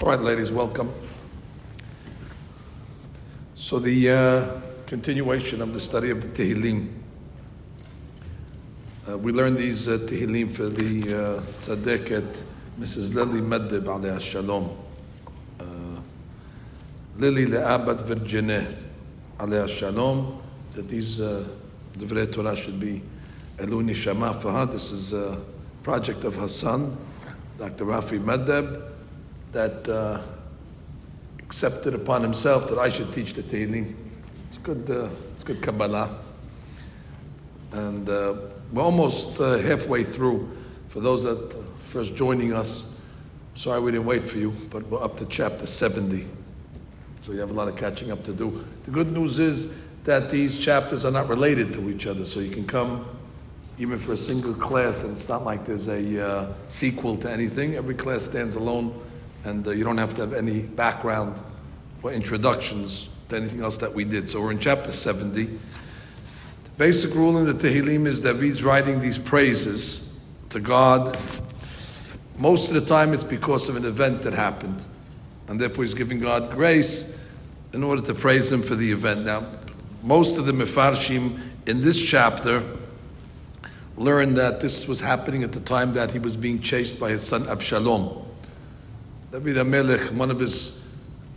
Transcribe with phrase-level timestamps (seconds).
[0.00, 0.92] All right, ladies, welcome.
[3.56, 6.88] So, the uh, continuation of the study of the Tehillim.
[9.10, 12.44] Uh, we learned these uh, Tehillim for the uh, Tzaddiket,
[12.78, 13.12] Mrs.
[13.12, 14.70] Lily Meddeb, alayha shalom.
[15.58, 15.64] Uh,
[17.16, 18.68] Lily Le'abat Virginie,
[19.40, 20.40] alayha shalom.
[20.74, 21.44] That these uh,
[22.30, 23.02] Torah should be
[23.56, 24.64] Elu Nishama for her.
[24.64, 25.40] This is a
[25.82, 26.96] project of her son,
[27.58, 27.86] Dr.
[27.86, 28.94] Rafi Meddeb
[29.52, 30.20] that uh,
[31.40, 33.94] accepted upon himself that I should teach the Tehillim.
[34.48, 36.18] It's good, uh, it's good Kabbalah.
[37.72, 38.34] And uh,
[38.72, 40.48] we're almost uh, halfway through.
[40.88, 42.86] For those that are first joining us,
[43.54, 46.26] sorry we didn't wait for you, but we're up to chapter 70.
[47.22, 48.64] So you have a lot of catching up to do.
[48.84, 52.50] The good news is that these chapters are not related to each other, so you
[52.50, 53.06] can come
[53.78, 57.74] even for a single class, and it's not like there's a uh, sequel to anything.
[57.74, 58.98] Every class stands alone
[59.44, 61.40] and uh, you don't have to have any background
[62.02, 64.28] or introductions to anything else that we did.
[64.28, 65.44] So we're in chapter 70.
[65.44, 65.50] The
[66.76, 70.18] basic rule in the Tehillim is David's writing these praises
[70.50, 71.16] to God.
[72.36, 74.86] Most of the time it's because of an event that happened,
[75.48, 77.12] and therefore he's giving God grace
[77.72, 79.24] in order to praise him for the event.
[79.24, 79.46] Now,
[80.02, 82.62] most of the Mefarshim in this chapter
[83.96, 87.26] learned that this was happening at the time that he was being chased by his
[87.26, 88.27] son Absalom.
[89.30, 90.82] David HaMelech, one of his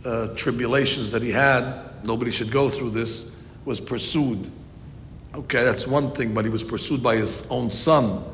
[0.04, 3.26] uh, tribulations that he had, nobody should go through this,
[3.66, 4.50] was pursued.
[5.34, 8.24] Okay, that's one thing, but he was pursued by his own son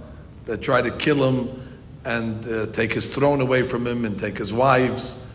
[0.44, 4.38] that tried to kill him and uh, take his throne away from him and take
[4.38, 5.26] his wives.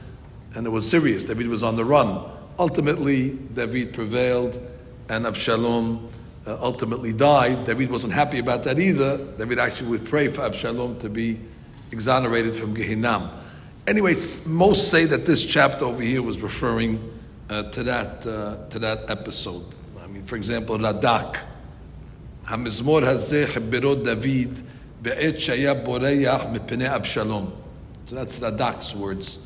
[0.55, 1.25] And it was serious.
[1.25, 2.23] David was on the run.
[2.57, 4.59] Ultimately, David prevailed,
[5.09, 6.09] and Absalom
[6.47, 7.65] uh, ultimately died.
[7.65, 9.17] David wasn't happy about that either.
[9.37, 11.39] David actually would pray for Absalom to be
[11.91, 13.29] exonerated from Gehinnom.
[13.85, 14.13] Anyway,
[14.47, 17.11] most say that this chapter over here was referring
[17.49, 19.65] uh, to that uh, to that episode.
[20.01, 21.39] I mean, for example, Radak,
[22.45, 24.63] Hamizmor hazeh hebirot David
[25.01, 27.51] be'et shaya boreach mepnei Absalom.
[28.05, 29.39] So that's Radak's words.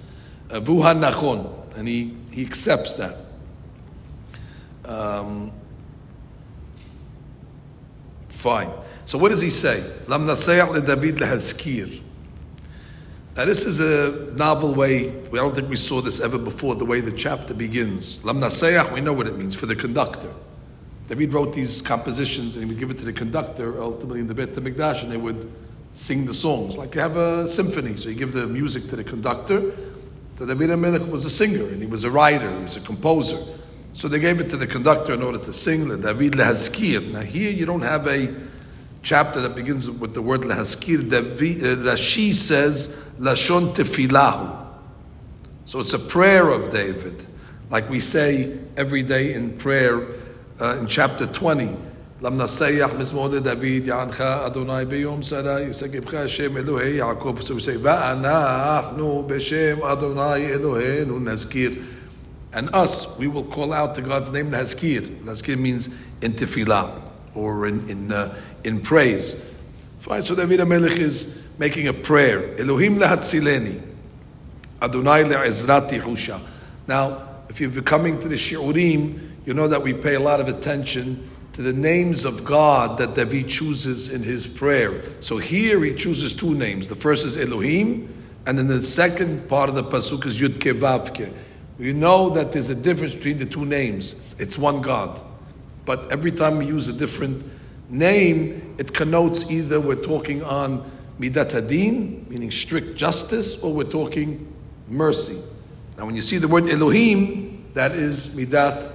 [0.52, 3.18] Uh, Vuha nachon, and he he accepts that.
[4.86, 5.52] Um,
[8.30, 8.70] fine.
[9.06, 9.84] So what does he say?
[10.08, 12.04] Le David lehazkir.
[13.38, 15.10] Now, this is a novel way.
[15.12, 16.74] I don't think we saw this ever before.
[16.74, 20.34] The way the chapter begins, Lam Nasayach, we know what it means for the conductor.
[21.08, 24.34] David wrote these compositions and he would give it to the conductor, ultimately in the
[24.34, 25.54] Beit Hamikdash, and they would
[25.94, 27.96] sing the songs like you have a symphony.
[27.96, 29.72] So you give the music to the conductor.
[30.40, 33.38] So David HaMelech was a singer and he was a writer, he was a composer.
[33.94, 37.12] So they gave it to the conductor in order to sing David Lehazkir.
[37.12, 38.34] Now here you don't have a
[39.02, 40.42] chapter that begins with the word.
[40.42, 44.66] David, uh, Rashi says Lashon Tefilahu.
[45.66, 47.26] So it's a prayer of David,
[47.70, 50.08] like we say every day in prayer
[50.62, 51.76] uh, in chapter 20.
[52.20, 57.44] Lam nasayach mizmor David yancha Adonai beyom sara yisagibcha Hashem Elohei Yaakov.
[57.44, 61.86] So we say va'anachnu b'shem Adonai Eloheinu nazkir.
[62.54, 65.02] And us, we will call out to God's name nazkir.
[65.24, 65.90] Nazkir means
[66.22, 69.44] in tefillah or in in uh, in praise.
[70.00, 70.22] Fine.
[70.24, 72.60] So David HaMelech is making a prayer.
[72.60, 73.82] Elohim lehatzileni.
[74.82, 76.40] Adonai le'ezrati husha.
[76.88, 80.40] Now, if you've been coming to the shiurim, you know that we pay a lot
[80.40, 85.02] of attention to the names of God that David chooses in his prayer.
[85.22, 86.88] So here he chooses two names.
[86.88, 88.14] The first is Elohim,
[88.46, 91.34] and then the second part of the pasuk is Yud Kevavke.
[91.80, 94.14] We know that there's a difference between the two names.
[94.14, 95.22] It's, it's one God.
[95.86, 97.44] But every time we use a different
[97.90, 100.90] name, it connotes either we're talking on
[101.20, 104.54] midat hadin, meaning strict justice, or we're talking
[104.88, 105.42] mercy.
[105.98, 108.92] Now, when you see the word Elohim, that is midat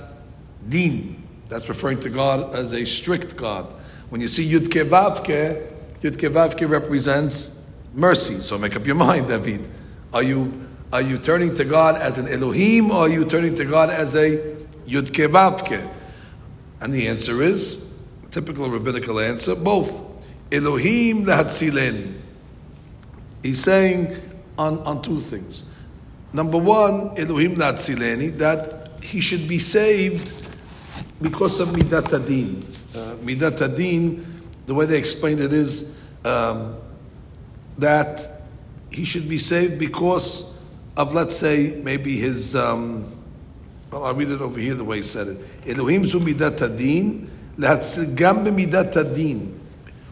[0.69, 1.23] din.
[1.49, 3.73] That's referring to God as a strict God.
[4.09, 5.69] When you see Yud Kevavke,
[6.03, 7.59] Yud Kevavke represents
[7.95, 8.41] mercy.
[8.41, 9.69] So make up your mind, David.
[10.13, 13.65] Are you are you turning to God as an Elohim, or are you turning to
[13.65, 14.37] God as a
[14.87, 15.91] Yud Kevavke?
[16.81, 17.92] And the answer is
[18.33, 20.03] typical rabbinical answer, both.
[20.51, 22.15] Elohim lehatzileni.
[23.43, 24.17] He's saying
[24.59, 25.65] on, on two things.
[26.33, 30.33] Number one, Elohim lehatzileni, that he should be saved
[31.21, 32.63] because of midat adin.
[32.95, 35.95] Uh, midat adin, the way they explain it is
[36.25, 36.77] um,
[37.79, 38.43] that
[38.91, 40.59] he should be saved because
[40.97, 42.57] of, let's say, maybe his.
[42.57, 43.11] Um,
[43.91, 45.39] well, I'll read it over here the way he said it.
[45.67, 49.61] Elohim zu midat adin, gam midat adin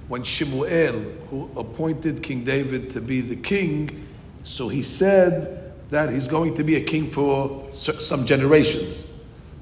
[0.08, 0.98] when Shemuel,
[1.30, 4.06] who appointed King David to be the king,
[4.42, 9.06] so he said that he's going to be a king for some generations.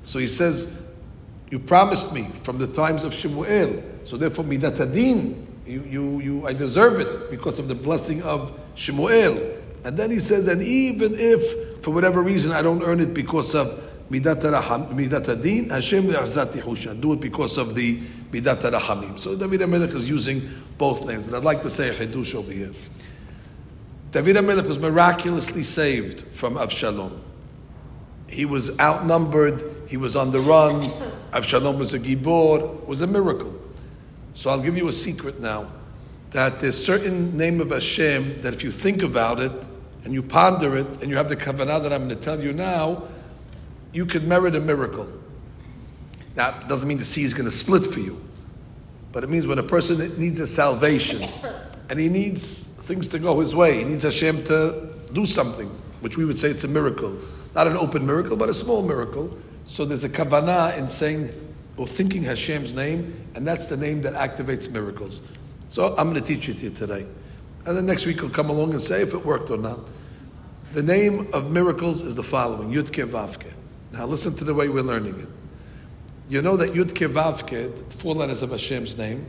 [0.05, 0.81] So he says,
[1.51, 6.47] You promised me from the times of Shemuel, so therefore, Midat Adin, you, you, you,
[6.47, 9.57] I deserve it because of the blessing of Shemuel.
[9.85, 13.55] And then he says, And even if, for whatever reason, I don't earn it because
[13.55, 17.01] of Midat Adin, Hashem Le'azati Hushan.
[17.01, 17.99] Do it because of the
[18.31, 19.19] Midat Rahamim.
[19.19, 21.27] So David HaMelech is using both names.
[21.27, 22.73] And I'd like to say a Hidush over here.
[24.11, 27.21] David HaMelech was miraculously saved from Avshalom.
[28.29, 30.91] He was outnumbered, he was on the run,
[31.33, 33.55] Avshalom was a gibor, it was a miracle.
[34.35, 35.71] So I'll give you a secret now,
[36.31, 39.53] that there's certain name of Hashem that if you think about it,
[40.05, 42.53] and you ponder it, and you have the kavanah that I'm going to tell you
[42.53, 43.03] now,
[43.93, 45.09] you could merit a miracle.
[46.37, 48.23] Now, it doesn't mean the sea is going to split for you,
[49.13, 51.29] but it means when a person needs a salvation,
[51.91, 53.79] and he needs things to go his way.
[53.79, 55.69] He needs Hashem to do something,
[56.01, 57.19] which we would say it's a miracle.
[57.55, 59.37] Not an open miracle, but a small miracle.
[59.65, 61.33] So there's a kavanah in saying
[61.77, 65.23] or thinking Hashem's name, and that's the name that activates miracles.
[65.69, 67.07] So I'm going to teach it to you today.
[67.67, 69.79] And then next week we'll come along and say if it worked or not.
[70.73, 73.53] The name of miracles is the following Yudke Vavke.
[73.93, 75.29] Now listen to the way we're learning it.
[76.29, 79.27] You know that Yudke Vavke, four letters of Hashem's name,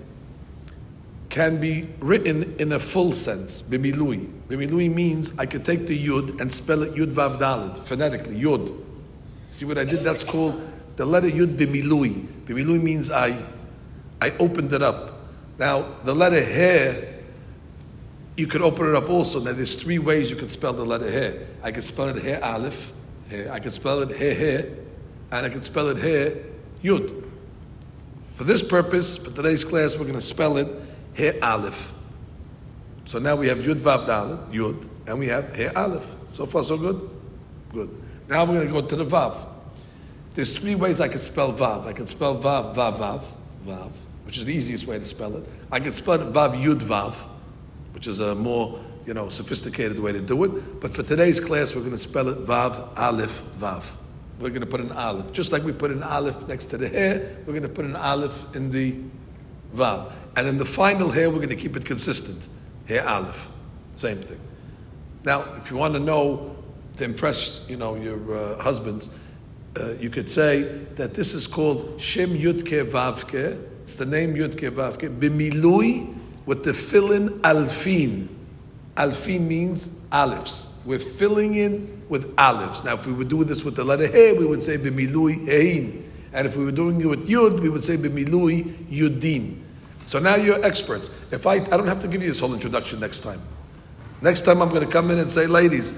[1.30, 4.30] can be written in a full sense, bimilui.
[4.48, 8.84] Bimilui means I could take the yud and spell it yud vav dalid, phonetically, yud.
[9.52, 10.00] See what I did?
[10.00, 10.62] That's called
[10.96, 12.26] the letter yud bimilui.
[12.46, 13.38] Bimilui means I,
[14.20, 15.20] I opened it up.
[15.60, 17.08] Now, the letter he,
[18.36, 19.40] you could open it up also.
[19.40, 21.46] Now, there's three ways you can spell the letter he.
[21.62, 22.92] I can spell it he aleph,
[23.30, 23.48] he.
[23.48, 24.56] I can spell it he he,
[25.32, 27.26] and I can spell it he yud.
[28.40, 30.68] For this purpose, for today's class, we're going to spell it
[31.14, 31.92] He Aleph.
[33.04, 36.16] So now we have Yud Vav Dalet, Yud, and we have He Aleph.
[36.30, 37.10] So far, so good?
[37.74, 37.90] Good.
[38.30, 39.46] Now we're going to go to the Vav.
[40.36, 41.86] There's three ways I can spell Vav.
[41.86, 43.24] I can spell Vav, Vav, Vav,
[43.66, 43.92] Vav,
[44.24, 45.44] which is the easiest way to spell it.
[45.70, 47.16] I can spell it Vav, Yud, Vav,
[47.92, 48.80] which is a more,
[49.10, 50.80] you know, sophisticated way to do it.
[50.80, 53.84] But for today's class, we're going to spell it Vav, Aleph, Vav.
[54.40, 55.34] We're going to put an Aleph.
[55.34, 57.96] Just like we put an Aleph next to the hair, we're going to put an
[57.96, 58.96] Aleph in the
[59.76, 60.14] Vav.
[60.38, 62.48] And in the final hair, we're going to keep it consistent.
[62.88, 63.50] Hair Aleph.
[63.96, 64.40] Same thing.
[65.24, 66.56] Now, if you want to know,
[66.98, 69.10] to impress, you know, your uh, husbands,
[69.76, 70.62] uh, you could say
[70.98, 73.60] that this is called Shem Yudke Vavke.
[73.82, 75.20] It's the name Yudke Vavke.
[75.20, 76.16] Bimilui
[76.46, 78.36] with the fill-in alfin.
[79.00, 80.70] Alfin means olives.
[80.86, 82.84] We're filling in with olives.
[82.84, 86.06] Now, if we would do this with the letter He, we would say Bimilui Hein.
[86.34, 89.62] And if we were doing it with Yud, we would say Bimilui Yudin.
[90.06, 91.10] So now you're experts.
[91.32, 93.42] If I, I don't have to give you this whole introduction next time.
[94.22, 95.94] Next time I'm going to come in and say, ladies,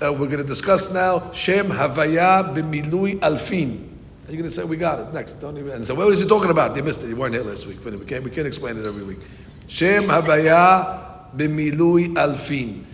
[0.00, 3.88] uh, we're going to discuss now Shem Havaya Bimilui Alfin.
[4.26, 5.12] And you're going to say, we got it.
[5.12, 5.34] Next.
[5.34, 5.72] Don't even.
[5.72, 6.74] And so, what was he talking about?
[6.74, 7.08] You missed it.
[7.08, 7.84] You weren't here last week.
[7.84, 9.20] We can't, we can't explain it every week.
[9.68, 12.84] Shem Havaya Bimilui Alfin.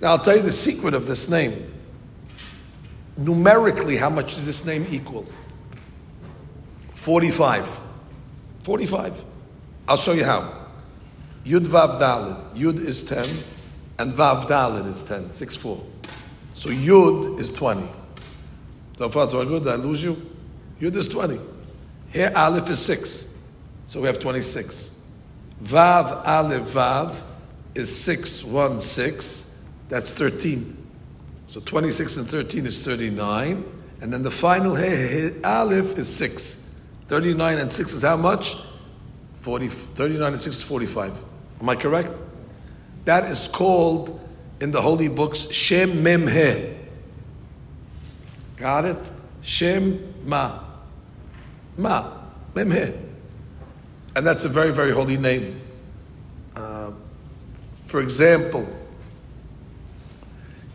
[0.00, 1.72] Now, I'll tell you the secret of this name.
[3.16, 5.26] Numerically, how much does this name equal?
[6.90, 7.80] 45.
[8.60, 9.24] 45.
[9.88, 10.66] I'll show you how.
[11.44, 12.54] Yud Vav Dalit.
[12.54, 13.24] Yud is 10,
[13.98, 15.30] and Vav Dalit is 10.
[15.30, 15.82] 6 4.
[16.54, 17.88] So Yud is 20.
[18.96, 19.62] So far, so good.
[19.62, 20.30] Did I lose you?
[20.80, 21.38] Yud is 20.
[22.12, 23.28] Here, Aleph is 6.
[23.86, 24.90] So we have 26.
[25.62, 27.22] Vav Aleph Vav
[27.74, 29.44] is 616.
[29.88, 30.76] That's 13.
[31.46, 33.64] So 26 and 13 is 39.
[34.00, 36.60] And then the final He, Aleph is 6.
[37.08, 38.56] 39 and 6 is how much?
[39.36, 41.24] 40, 39 and 6 is 45.
[41.60, 42.12] Am I correct?
[43.04, 44.20] That is called
[44.60, 46.74] in the holy books Shem Mem He.
[48.56, 48.98] Got it?
[49.40, 50.60] Shem Ma.
[51.76, 52.12] Ma.
[52.54, 53.05] Mem He.
[54.16, 55.60] And that's a very, very holy name.
[56.56, 56.90] Uh,
[57.84, 58.66] for example,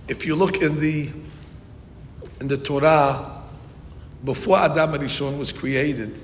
[0.07, 1.09] if you look in the
[2.39, 3.41] in the Torah,
[4.23, 6.21] before Adam Arishon was created,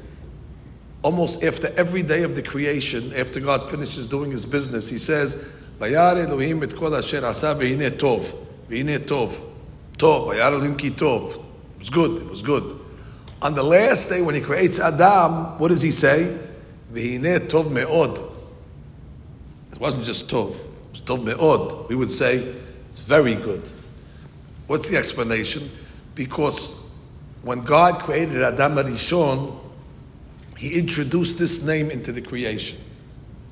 [1.02, 5.44] almost after every day of the creation, after God finishes doing His business, He says,
[5.80, 8.32] "Vayar Elohim et kol asher asa tov,
[8.70, 9.42] tov,
[9.98, 10.38] tov.
[10.38, 12.22] Elohim ki tov." It was good.
[12.22, 12.80] It was good.
[13.42, 16.44] On the last day, when He creates Adam, what does He say?
[16.94, 18.18] V'hine tov me'od.
[19.72, 20.56] It wasn't just tov.
[20.56, 21.90] It was tov me'od.
[21.90, 22.38] We would say
[22.90, 23.70] it's very good.
[24.68, 25.70] What's the explanation?
[26.16, 26.94] Because
[27.44, 29.58] when God created Adam Arishon,
[30.58, 32.80] He introduced this name into the creation.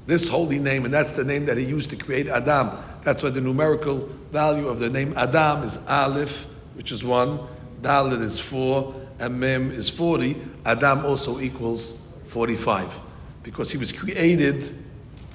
[0.07, 2.71] This holy name, and that's the name that he used to create Adam.
[3.03, 7.39] That's why the numerical value of the name Adam is Aleph, which is one,
[7.81, 10.35] Dalit is four, and Mem is 40.
[10.65, 12.99] Adam also equals 45.
[13.45, 14.73] Because he was created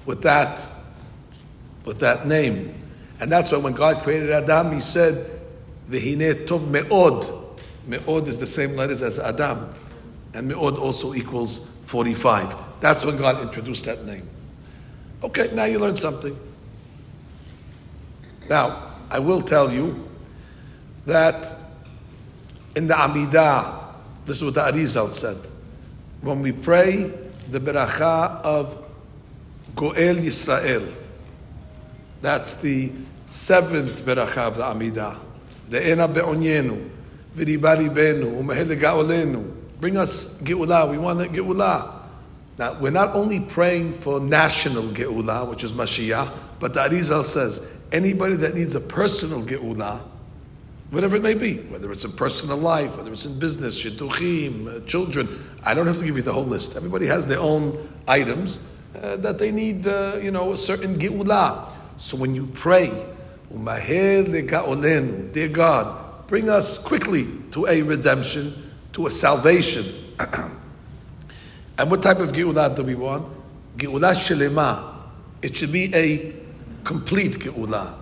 [0.05, 0.67] with that,
[1.85, 2.75] with that name.
[3.21, 5.41] And that's why when God created Adam, he said,
[5.89, 7.33] Vehine tov me'od.
[7.87, 9.73] Me'od is the same letters as Adam.
[10.35, 12.81] And me'od also equals 45.
[12.81, 14.29] That's when God introduced that name.
[15.23, 16.37] Okay, now you learned something.
[18.49, 20.09] Now, I will tell you
[21.07, 21.55] that
[22.75, 25.39] in the Amidah, this is what the Arizal said.
[26.23, 27.13] When we pray
[27.51, 28.77] the beracha of
[29.75, 30.95] Goel Yisrael,
[32.21, 32.93] that's the
[33.27, 35.19] seventh beracha of the Amidah.
[35.71, 36.91] Re'ena be'onyenu,
[37.37, 39.57] v'riba ribenu, u'mehele ga'olenu.
[39.81, 42.01] Bring us Geula, we want Geula.
[42.59, 47.67] Now, we're not only praying for national Geula, which is Mashiach, but the Arizal says
[47.91, 50.03] anybody that needs a personal Geula,
[50.91, 54.81] whatever it may be, whether it's in personal life, whether it's in business, shidduchim, uh,
[54.87, 55.29] children,
[55.65, 56.77] I don't have to give you the whole list.
[56.77, 58.61] Everybody has their own items
[59.01, 61.73] uh, that they need, uh, you know, a certain Geula.
[61.97, 62.91] So when you pray,
[65.33, 68.53] dear God, bring us quickly to a redemption,
[68.93, 69.85] to a salvation.
[71.79, 73.27] And what type of Geulah do we want?
[73.79, 74.97] Geulah Shelema.
[75.41, 76.35] It should be a
[76.85, 77.95] complete Geulah.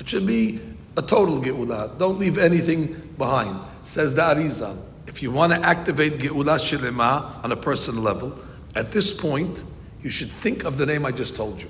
[0.00, 0.58] It should be
[0.96, 1.98] a total Geulah.
[1.98, 3.60] Don't leave anything behind.
[3.82, 4.78] Says the Arizal.
[5.06, 8.38] If you want to activate Geulah Shelema on a personal level,
[8.74, 9.64] at this point,
[10.02, 11.68] you should think of the name I just told you.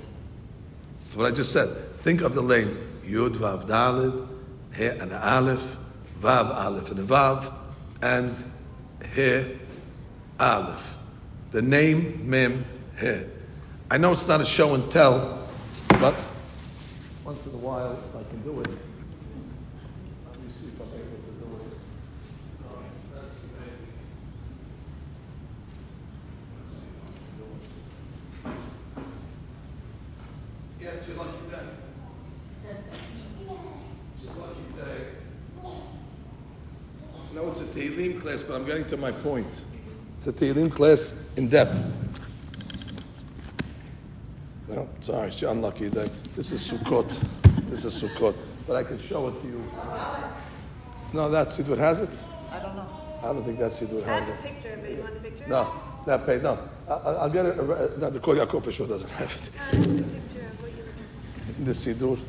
[0.99, 1.95] That's what I just said.
[1.97, 4.27] Think of the name Yud Vav Dalid,
[4.75, 5.77] He and Aleph,
[6.19, 7.51] Vav Aleph and Vav,
[8.01, 8.43] and
[9.15, 9.57] He
[10.39, 10.95] Aleph
[11.51, 12.65] the name Mem
[12.99, 13.21] He.
[13.89, 15.47] I know it's not a show and tell,
[15.87, 16.13] but
[17.23, 21.31] once in a while, I can do it, let me see if I'm able to
[21.39, 21.61] do it.
[22.65, 22.83] Oh,
[23.15, 23.87] that's the baby.
[26.57, 27.45] Let's see if I can do
[28.45, 28.51] it.
[30.83, 31.67] Yeah, it's your lucky day.
[34.13, 34.99] It's your lucky day.
[37.33, 37.65] No, it's a
[37.97, 39.47] Tehillim class, but I'm getting to my point.
[40.17, 41.91] It's a Tehillim class in depth.
[44.67, 45.87] No, sorry, it's unlucky.
[45.87, 47.19] This is Sukkot.
[47.69, 48.35] This is Sukkot.
[48.67, 49.63] But I can show it to you.
[51.13, 52.09] No, that Siddur has it?
[52.51, 52.87] I don't know.
[53.23, 54.31] I don't think that Siddur has it.
[54.31, 55.47] I have a picture, but you want the picture?
[55.47, 55.71] No,
[56.05, 56.59] that page, no.
[56.87, 57.59] I, will get it.
[57.59, 57.63] Uh,
[57.97, 59.51] no, the Kol Yaakov for sure doesn't have it.
[59.71, 61.65] Picture of what you have.
[61.65, 62.19] The Siddur.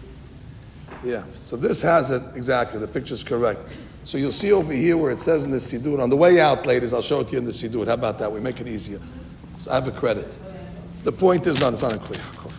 [1.04, 2.80] Yeah, so this has it exactly.
[2.80, 3.60] The picture's correct.
[4.08, 6.64] So you'll see over here where it says in the Siddur, on the way out,
[6.64, 7.86] ladies, I'll show it to you in the Siddur.
[7.88, 8.32] How about that?
[8.32, 9.02] We make it easier.
[9.58, 10.34] So I have a credit.
[11.04, 12.52] The point is, not, it's not a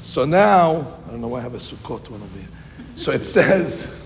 [0.00, 2.48] So now, I don't know why I have a Sukkot one over here.
[2.96, 4.04] So it says,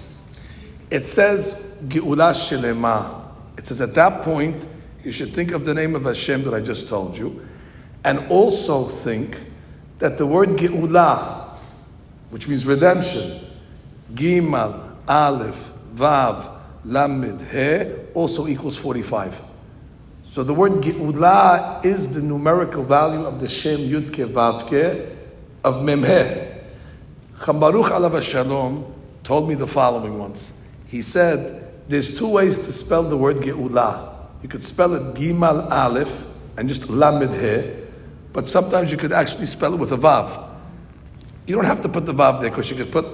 [0.91, 3.29] it says, Geula Shelema.
[3.57, 4.69] It says at that point,
[5.03, 7.47] you should think of the name of Hashem that I just told you,
[8.05, 9.39] and also think
[10.01, 11.55] that the word Geula,
[12.29, 13.41] which means redemption,
[14.13, 19.41] Gimal, Aleph, Vav, Lamed He also equals 45.
[20.31, 25.15] So the word Geula is the numerical value of the Shem Yudke Vavke
[25.65, 26.63] of Memhe.
[27.39, 28.95] Chambaruch Alav Shalom
[29.25, 30.53] told me the following once.
[30.87, 34.15] He said, there's two ways to spell the word Geula.
[34.43, 37.73] You could spell it Gimal Aleph and just Lamed He,
[38.33, 40.49] but sometimes you could actually spell it with a Vav.
[41.47, 43.05] You don't have to put the Vav there because you could put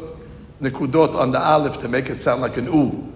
[0.60, 3.12] Nikudot on the Aleph to make it sound like an U.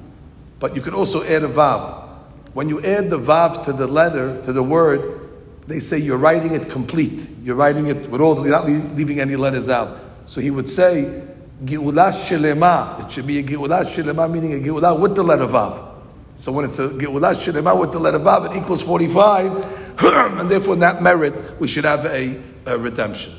[0.61, 2.09] But you could also add a vav.
[2.53, 5.29] When you add the vav to the letter, to the word,
[5.67, 7.29] they say you're writing it complete.
[7.43, 9.99] You're writing it with all, you're not leaving any letters out.
[10.27, 11.23] So he would say,
[11.65, 13.05] Geula Shelema.
[13.05, 15.89] It should be a Geula Shelema, meaning a Geula with the letter Vav.
[16.37, 20.01] So when it's a Geula Shelema with the letter Vav, it equals 45,
[20.41, 23.35] and therefore in that merit, we should have a, a, redemption.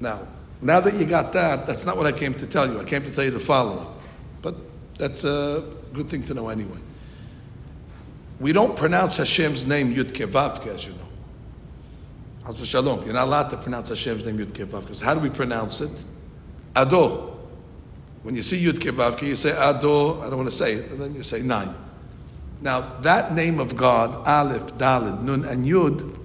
[0.00, 0.26] Now,
[0.60, 2.80] now that you got that, that's not what I came to tell you.
[2.80, 3.86] I came to tell you the following.
[4.40, 4.56] But
[4.98, 6.78] that's a good thing to know anyway.
[8.40, 12.54] We don't pronounce Hashem's name Yud Kevavke, as you know.
[12.64, 13.04] Shalom.
[13.04, 14.94] You're not allowed to pronounce Hashem's name Yud Kevavke.
[14.96, 16.04] So how do we pronounce it?
[16.74, 17.28] Ado.
[18.22, 20.20] When you see Yud Kevavke, you say Ado.
[20.20, 21.74] I don't want to say it, and then you say Nine.
[22.60, 26.18] Now that name of God, Aleph, Dalid, Nun, and Yud,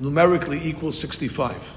[0.00, 1.76] numerically equals 65.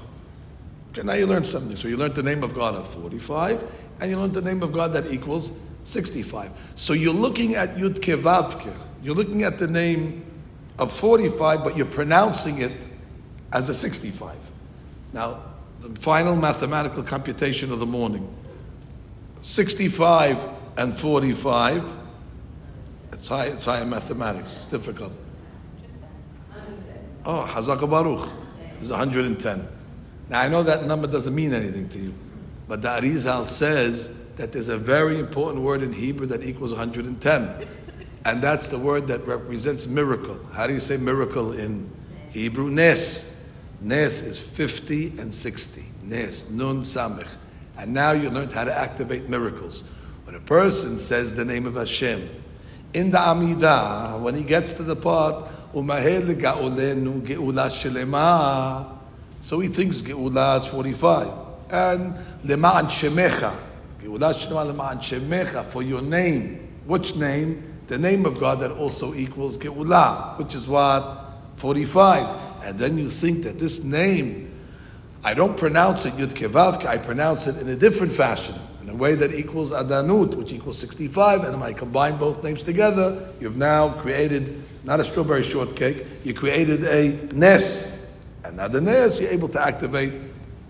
[0.92, 1.76] Okay, now you learned something.
[1.76, 3.64] So you learned the name of God of 45,
[4.00, 5.52] and you learned the name of God that equals
[5.84, 6.50] 65.
[6.74, 8.74] So you're looking at Yud Kevavke.
[9.02, 10.24] You're looking at the name
[10.78, 12.72] of 45, but you're pronouncing it
[13.52, 14.36] as a 65.
[15.12, 15.42] Now,
[15.80, 18.32] the final mathematical computation of the morning
[19.42, 20.38] 65
[20.76, 21.84] and 45.
[23.12, 25.12] It's high, it's high in mathematics, it's difficult.
[27.24, 28.28] Oh, Hazaka Baruch
[28.80, 29.68] is 110.
[30.28, 32.14] Now, I know that number doesn't mean anything to you,
[32.66, 37.68] but the Arizal says that there's a very important word in Hebrew that equals 110.
[38.24, 40.38] And that's the word that represents miracle.
[40.52, 41.90] How do you say miracle in
[42.30, 42.70] Hebrew?
[42.70, 43.28] Nes.
[43.80, 45.84] Nes is 50 and 60.
[46.04, 47.28] Nes, Nun Samech.
[47.76, 49.84] And now you learned how to activate miracles.
[50.24, 52.28] When a person says the name of Hashem,
[52.94, 55.80] in the Amidah, when he gets to the part, so
[59.60, 61.28] he thinks Geula is 45.
[61.70, 63.54] And Lema'an Shemecha,
[65.70, 66.68] For your name.
[66.86, 67.72] Which name?
[67.88, 71.32] The name of God that also equals Geula, which is what?
[71.56, 72.64] 45.
[72.64, 74.52] And then you think that this name,
[75.24, 78.94] I don't pronounce it Yud Kevavke, I pronounce it in a different fashion, in a
[78.94, 83.56] way that equals Adanut, which equals 65, and when I combine both names together, you've
[83.56, 88.10] now created not a strawberry shortcake, you created a Nes.
[88.44, 90.12] And now the Nes, you're able to activate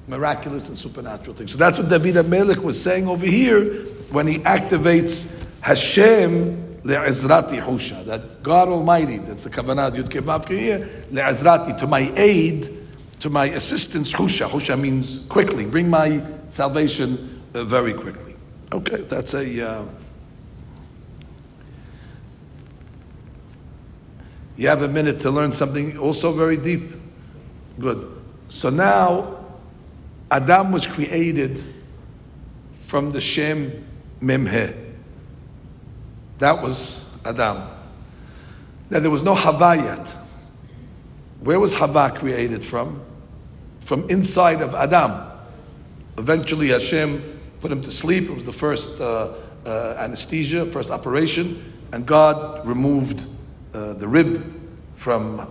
[0.07, 1.53] miraculous and supernatural things.
[1.53, 3.65] So that's what David Melech was saying over here
[4.11, 11.79] when he activates Hashem le'ezrati husha, that God Almighty, that's the kavanah Yud Kevavke, le'ezrati,
[11.79, 12.77] to my aid,
[13.21, 14.49] to my assistance, husha.
[14.49, 18.35] Husha means quickly, bring my salvation uh, very quickly.
[18.73, 19.69] Okay, that's a.
[19.69, 19.85] Uh,
[24.57, 26.91] you have a minute to learn something also very deep.
[27.79, 28.07] Good.
[28.49, 29.42] So now,
[30.33, 31.63] Adam was created
[32.87, 33.85] from the Shem
[34.19, 34.75] Memhe.
[36.39, 37.69] That was Adam.
[38.89, 40.17] Now there was no Hava yet.
[41.41, 43.03] Where was Hava created from?
[43.85, 45.31] From inside of Adam.
[46.17, 47.23] Eventually Hashem
[47.61, 48.31] put him to sleep.
[48.31, 49.35] It was the first uh,
[49.67, 53.27] uh, anesthesia, first operation, and God removed
[53.75, 54.51] uh, the rib
[54.97, 55.47] from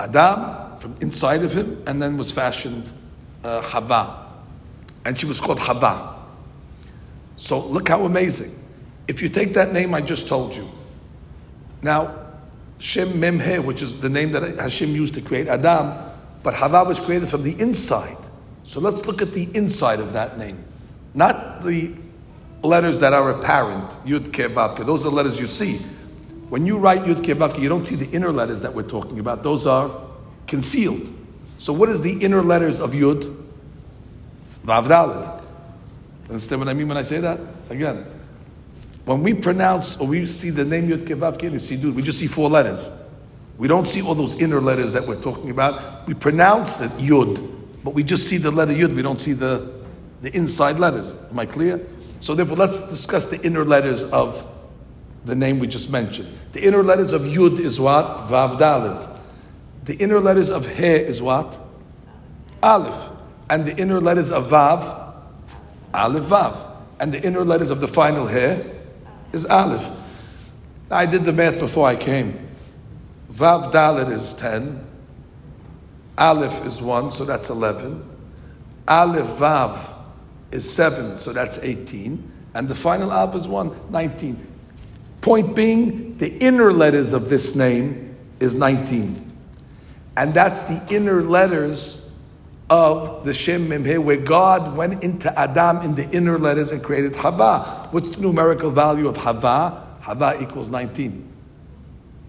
[0.00, 2.90] Adam, from inside of him, and then was fashioned
[3.44, 4.23] uh, Hava.
[5.04, 6.14] And she was called Hava.
[7.36, 8.58] So look how amazing.
[9.06, 10.68] If you take that name I just told you,
[11.82, 12.24] now
[12.78, 15.94] Shem Mem Memhe, which is the name that Hashem used to create Adam,
[16.42, 18.16] but Hava was created from the inside.
[18.62, 20.64] So let's look at the inside of that name,
[21.12, 21.94] not the
[22.62, 23.90] letters that are apparent.
[24.04, 24.86] Yud Kevavke.
[24.86, 25.78] Those are the letters you see.
[26.48, 29.42] When you write Yud Kevavke, you don't see the inner letters that we're talking about.
[29.42, 29.90] Those are
[30.46, 31.12] concealed.
[31.58, 33.43] So what is the inner letters of Yud?
[34.64, 35.42] Vav Daled.
[36.28, 37.38] Understand what I mean when I say that?
[37.68, 38.06] Again,
[39.04, 42.26] when we pronounce or we see the name Yud Kevav Ken Sidud, we just see
[42.26, 42.92] four letters.
[43.58, 46.06] We don't see all those inner letters that we're talking about.
[46.08, 47.46] We pronounce it Yud,
[47.84, 48.94] but we just see the letter Yud.
[48.94, 49.70] We don't see the,
[50.22, 51.14] the inside letters.
[51.30, 51.86] Am I clear?
[52.20, 54.46] So therefore, let's discuss the inner letters of
[55.26, 56.28] the name we just mentioned.
[56.52, 58.28] The inner letters of Yud is what?
[58.28, 59.20] Vav.
[59.84, 61.58] The inner letters of He is what?
[62.62, 63.13] Aleph.
[63.48, 65.14] And the inner letters of Vav?
[65.92, 66.56] Aleph Vav.
[66.98, 68.62] And the inner letters of the final He?
[69.32, 69.90] is Aleph.
[70.90, 72.48] I did the math before I came.
[73.32, 74.86] Vav Dalet is 10.
[76.16, 78.08] Aleph is 1, so that's 11.
[78.86, 79.92] Aleph Vav
[80.52, 82.30] is 7, so that's 18.
[82.54, 84.52] And the final Aleph is 1, 19.
[85.20, 89.32] Point being, the inner letters of this name is 19.
[90.16, 92.03] And that's the inner letters
[92.70, 97.14] of the Shem Memhe, where God went into Adam in the inner letters and created
[97.16, 97.88] Hava.
[97.90, 99.96] What's the numerical value of Hava?
[100.00, 101.32] Hava equals 19.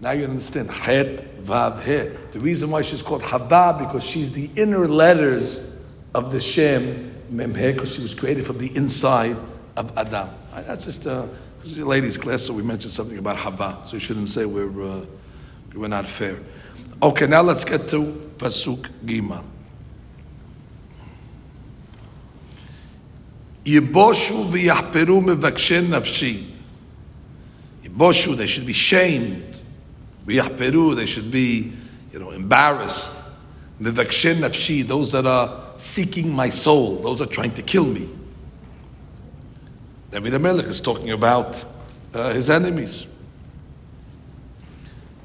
[0.00, 0.70] Now you understand.
[0.70, 2.16] Het, Vav, He.
[2.32, 5.82] The reason why she's called Hava, because she's the inner letters
[6.14, 9.36] of the Shem Memhe, because she was created from the inside
[9.76, 10.30] of Adam.
[10.54, 11.28] That's just a,
[11.62, 13.78] this is a ladies' class, so we mentioned something about Hava.
[13.84, 15.06] So you shouldn't say we're, uh,
[15.74, 16.38] we're not fair.
[17.02, 19.44] Okay, now let's get to Pasuk Gimel.
[23.66, 26.46] Yiboshu v'yahperu mevakshei nafshi.
[27.84, 29.60] Yiboshu, they should be shamed.
[30.24, 31.72] V'yahperu, they should be,
[32.12, 33.16] you know, embarrassed.
[33.80, 38.08] Mevakshei nafshi, those that are seeking my soul, those are trying to kill me.
[40.10, 41.64] David HaMelech is talking about
[42.14, 43.04] uh, his enemies.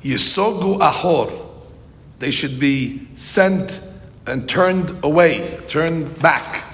[0.02, 1.32] Yisogu ahor,
[2.18, 3.82] they should be sent
[4.26, 6.71] and turned away, turned back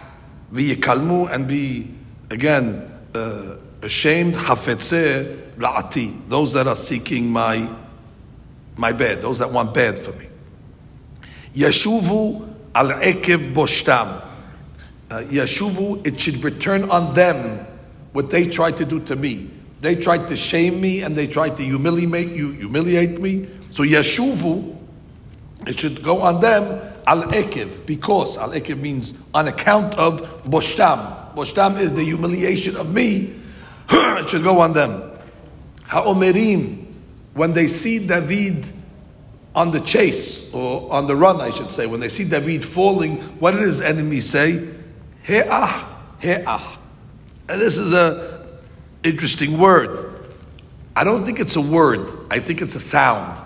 [0.52, 1.90] v'yikalmu and be
[2.30, 7.70] again uh, ashamed hafetze ra'ati those that are seeking my
[8.76, 10.28] my bad those that want bad for me
[11.56, 14.24] yashuvu al ekev boshtam.
[15.10, 17.66] Uh, Yashuvu, it should return on them
[18.12, 19.50] what they tried to do to me.
[19.80, 23.48] They tried to shame me and they tried to humiliate you, humiliate me.
[23.72, 24.76] So Yashuvu,
[25.66, 31.34] it should go on them al ekev because al ekev means on account of boshtam.
[31.34, 33.34] Boshtam is the humiliation of me.
[33.90, 35.12] it should go on them.
[35.84, 36.86] Ha'omerim,
[37.34, 38.70] when they see David
[39.56, 43.18] on the chase or on the run, I should say, when they see David falling,
[43.40, 44.68] what did his enemies say?
[45.24, 45.86] He'ah,
[46.20, 46.78] he'ah.
[47.50, 48.48] And this is a
[49.04, 50.14] interesting word.
[50.96, 52.10] I don't think it's a word.
[52.30, 53.42] I think it's a sound.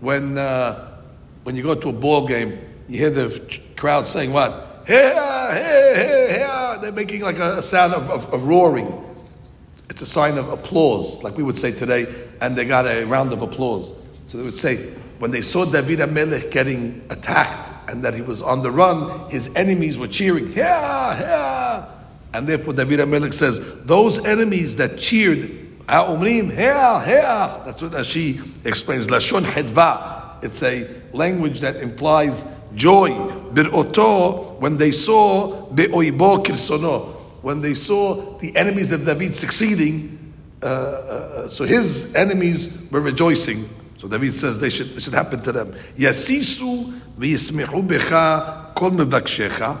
[0.00, 0.98] When uh,
[1.44, 4.84] when you go to a ball game, you hear the crowd saying what?
[4.86, 6.78] He'ah, he'ah, he'ah.
[6.80, 9.02] They're making like a, sound of, of, of roaring.
[9.88, 12.06] It's a sign of applause, like we would say today,
[12.40, 13.94] and they got a round of applause.
[14.26, 14.76] So they would say,
[15.18, 19.50] when they saw David Amelech getting attacked and that he was on the run, his
[19.54, 21.88] enemies were cheering, yeah, yeah.
[22.34, 27.62] And therefore David Amelech says, those enemies that cheered, Umrim, yeah, yeah.
[27.64, 30.25] That's what she explains, Lashon Hedva.
[30.46, 33.10] It's a language that implies joy.
[33.10, 35.64] When they saw
[37.42, 43.00] when they saw the enemies of David succeeding, uh, uh, uh so his enemies were
[43.00, 43.68] rejoicing.
[43.98, 45.72] So David says they should, it should happen to them.
[45.96, 49.80] Yasisu v'yismechu becha kol mevakshecha.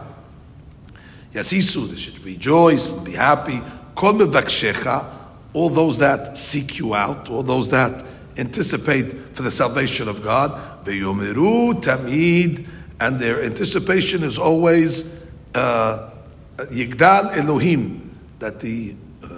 [1.32, 3.60] Yasisu, they should rejoice and be happy.
[3.94, 5.06] Kol mevakshecha,
[5.52, 8.04] all those that seek you out, all those that
[8.36, 10.84] anticipate for the salvation of God.
[10.84, 12.66] Ve'yomeru tamid,
[13.00, 16.10] and their anticipation is always uh,
[16.56, 19.28] Yigdal Elohim, that the, uh,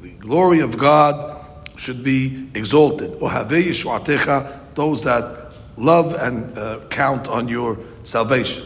[0.00, 1.36] the glory of God
[1.76, 3.18] should be exalted.
[3.20, 8.64] Those that love and uh, count on your salvation.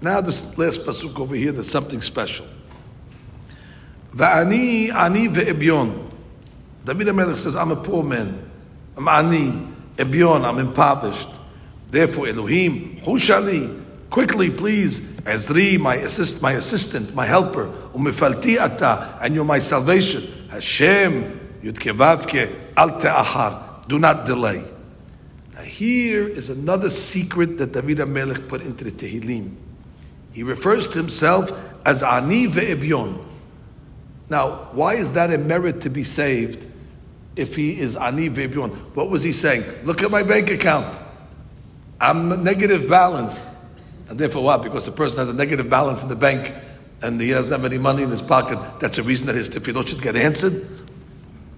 [0.00, 2.46] Now, this last pasuk over here, there's something special.
[4.14, 6.10] Va'ani ani ve'ebyon.
[6.84, 8.41] David HaMelech says, I'm a poor man.
[8.96, 9.52] I'm ani,
[9.96, 11.28] ebyon, I'm impoverished.
[11.88, 19.34] Therefore, Elohim, hushali, quickly, please, Ezri, my assist, my assistant, my helper, umifalti ata, and
[19.34, 20.22] you're my salvation.
[20.50, 23.86] Hashem, Yudkevavke al te'ahar.
[23.88, 24.64] Do not delay.
[25.54, 29.54] Now here is another secret that David HaMelech put into the Tehillim.
[30.32, 31.50] He refers to himself
[31.84, 33.24] as Ani ve'ebyon.
[34.28, 36.66] Now, why is that a merit to be saved
[37.36, 38.74] if he is Ani ve'ebyon?
[38.94, 39.64] What was he saying?
[39.84, 41.00] Look at my bank account.
[42.00, 43.48] I'm a negative balance.
[44.08, 44.62] And therefore what?
[44.62, 46.54] Because the person has a negative balance in the bank
[47.02, 49.88] and he doesn't have any money in his pocket, that's a reason that his tefillot
[49.88, 50.66] should get answered?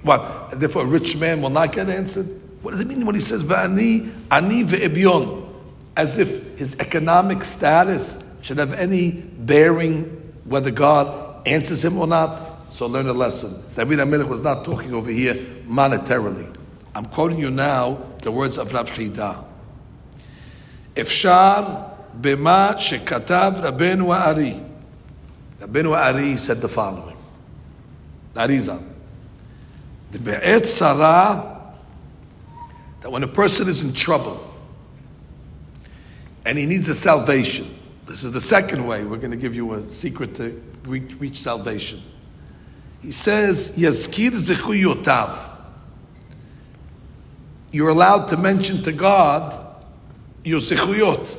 [0.03, 0.53] What?
[0.53, 2.29] And therefore, a rich man will not get answered?
[2.63, 5.49] What does it mean when he says "Va'ani ani ve'ebyon"?
[5.97, 10.05] As if his economic status should have any bearing
[10.45, 12.54] whether God answers him or not.
[12.69, 13.63] So learn a lesson.
[13.77, 15.35] David HaMelech was not talking over here
[15.67, 16.55] monetarily.
[16.95, 19.45] I'm quoting you now the words of Rav Chida.
[20.95, 24.61] Ifshar bema shekatav Rabbeinu Ari.
[25.59, 27.17] Rabbeinu Ari said the following.
[28.35, 28.83] Ariza.
[30.13, 31.75] The Be'et Sarah,
[33.01, 34.55] that when a person is in trouble
[36.45, 37.69] and he needs a salvation,
[38.07, 42.03] this is the second way we're going to give you a secret to reach salvation
[43.05, 45.51] he says, Yazkir Zechuyotav.
[47.71, 49.61] You're allowed to mention to God
[50.43, 51.37] your zechuyot.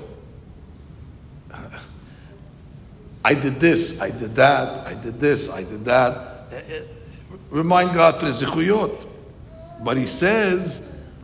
[3.23, 6.81] I did this, I did that, I did this, I did that eh, eh,
[7.49, 9.07] remind God for the zechuyot.
[9.83, 10.83] But he says,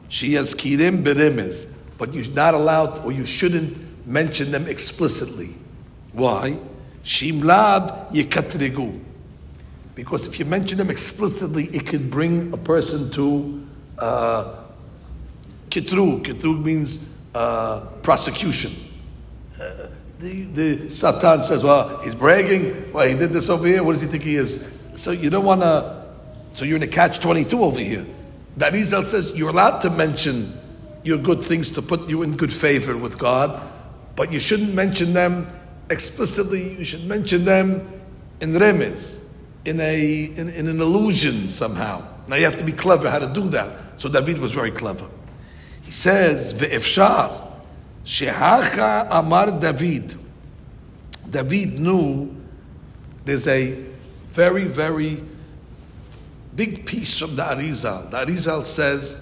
[0.09, 5.51] she has kirim beremes, but you're not allowed or you shouldn't mention them explicitly.
[6.13, 6.57] Why?
[7.03, 9.10] Shimlav yekatrigu.
[10.03, 13.67] Because if you mention them explicitly, it could bring a person to
[13.99, 14.55] uh,
[15.69, 16.63] kitru.
[16.63, 18.71] Means uh, prosecution.
[19.59, 19.87] Uh,
[20.17, 22.91] the, the Satan says, well, he's bragging.
[22.91, 23.83] Well, he did this over here.
[23.83, 24.75] What does he think he is?
[24.95, 26.01] So you don't want to
[26.55, 28.05] so you're in a catch 22 over here.
[28.57, 30.57] That Arizal says you're allowed to mention
[31.03, 33.61] your good things to put you in good favor with God,
[34.15, 35.47] but you shouldn't mention them
[35.89, 36.75] explicitly.
[36.77, 38.01] You should mention them
[38.41, 39.20] in remez,
[39.65, 42.05] in, a, in, in an illusion somehow.
[42.27, 43.99] Now you have to be clever how to do that.
[44.01, 45.07] So David was very clever.
[45.81, 47.47] He says, Ve'efshar,
[48.05, 50.15] Shehacha Amar David.
[51.29, 52.35] David knew
[53.25, 53.83] there's a
[54.31, 55.23] very, very
[56.55, 58.09] big piece from the Arizal.
[58.11, 59.17] The Arizal says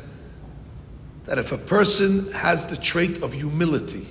[1.26, 4.08] that if a person has the trait of humility,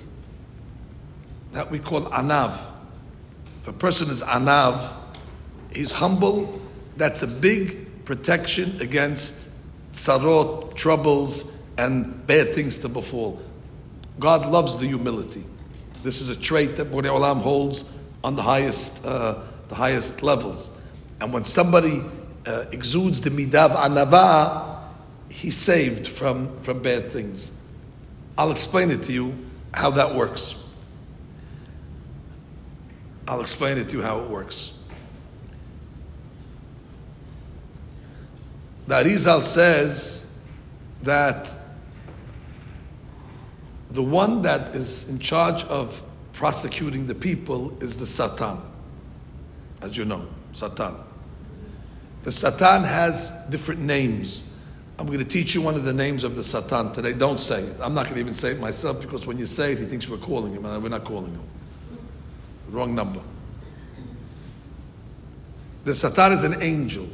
[1.51, 2.57] that we call anav.
[3.61, 4.97] If a person is anav,
[5.71, 6.61] he's humble,
[6.97, 9.49] that's a big protection against
[9.93, 13.41] sarot, troubles, and bad things to befall.
[14.19, 15.43] God loves the humility.
[16.03, 17.85] This is a trait that Borei Olam holds
[18.23, 20.71] on the highest, uh, the highest levels.
[21.21, 22.01] And when somebody
[22.45, 24.81] uh, exudes the midav anava,
[25.29, 27.51] he's saved from, from bad things.
[28.37, 29.37] I'll explain it to you
[29.73, 30.55] how that works.
[33.27, 34.78] I'll explain it to you how it works.
[38.89, 40.25] The Arizal says
[41.03, 41.47] that
[43.91, 46.01] the one that is in charge of
[46.33, 48.57] prosecuting the people is the Satan,
[49.83, 50.95] as you know, Satan.
[52.23, 54.51] The Satan has different names.
[54.97, 57.13] I'm going to teach you one of the names of the Satan today.
[57.13, 57.79] Don't say it.
[57.79, 60.09] I'm not going to even say it myself because when you say it, he thinks
[60.09, 61.43] we're calling him, and we're not calling him.
[62.69, 63.21] Wrong number.
[65.83, 67.07] The Satan is an angel.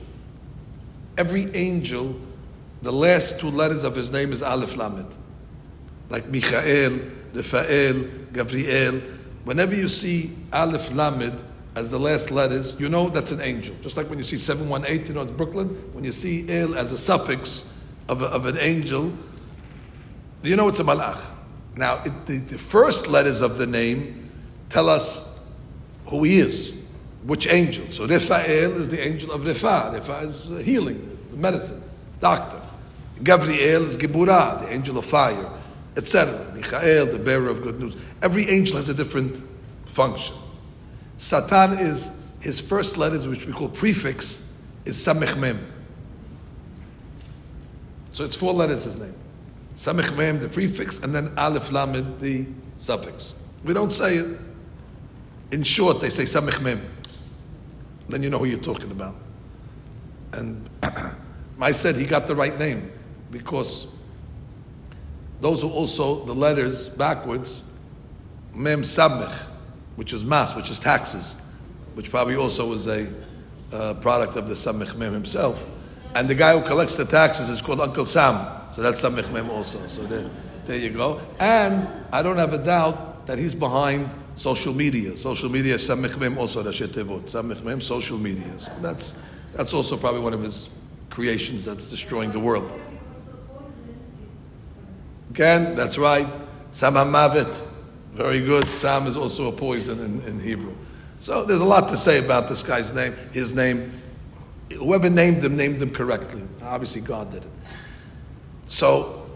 [1.18, 2.20] Every angel,
[2.82, 5.16] the last two letters of his name is Aleph Lamed.
[6.10, 7.00] Like Michael,
[7.34, 9.02] Raphael, Gabriel.
[9.44, 11.44] Whenever you see Aleph Lamed,
[11.76, 13.76] as the last letters, you know that's an angel.
[13.82, 15.68] Just like when you see 718, you know it's Brooklyn.
[15.94, 17.70] When you see El as a suffix
[18.08, 19.14] of, a, of an angel,
[20.42, 21.22] you know it's a malach.
[21.76, 24.32] Now, it, the, the, first letters of the name
[24.70, 25.38] tell us
[26.06, 26.75] who he is,
[27.26, 27.90] which angel.
[27.90, 30.00] So Raphael is the angel of Refa.
[30.00, 31.84] Refa is uh, healing, medicine,
[32.20, 32.62] doctor.
[33.24, 35.50] Gabriel is Geburah, the angel of fire,
[35.98, 36.54] etc.
[36.54, 37.96] Michael, the bearer of good news.
[38.22, 39.44] Every angel has a different
[39.86, 40.36] function.
[41.18, 42.12] Satan is
[42.42, 44.52] his first letters, which we call prefix,
[44.84, 45.66] is Samech Mem.
[48.12, 49.16] So it's four letters his name.
[49.76, 52.46] Samech Mem, the prefix, and then Aleph Lamed, the
[52.78, 53.34] suffix.
[53.64, 54.40] We don't say it.
[55.52, 56.86] In short, they say Samech Mem.
[58.10, 59.16] Then you know who you're talking about.
[60.34, 60.70] And
[61.62, 62.92] I said he got the right name
[63.32, 63.88] because
[65.42, 67.64] those are also the letters backwards,
[68.54, 69.52] Mem Samech
[69.96, 71.38] which is mas, which is taxes,
[71.94, 73.12] which probably also was a
[73.72, 75.68] uh, product of the Samech Mem himself.
[76.14, 78.46] And the guy who collects the taxes is called Uncle Sam.
[78.72, 79.86] So that's Samech Mem also.
[79.88, 80.30] So there,
[80.66, 81.22] there you go.
[81.40, 85.16] And I don't have a doubt that he's behind social media.
[85.18, 87.24] Social media, Samech Mem also, Rashet Tevot.
[87.24, 88.58] Samech Mem, social media.
[88.58, 89.20] So that's,
[89.54, 90.70] that's also probably one of his
[91.10, 92.74] creations that's destroying the world.
[95.32, 96.28] Again, that's right.
[96.72, 97.66] Samamavet.
[98.14, 98.66] Very good.
[98.68, 100.74] Sam is also a poison in, in Hebrew.
[101.20, 103.16] So there's a lot to say about this guy's name.
[103.32, 103.92] His name,
[104.72, 106.44] whoever named him, named him correctly.
[106.62, 107.52] Obviously, God did it.
[108.68, 109.30] So,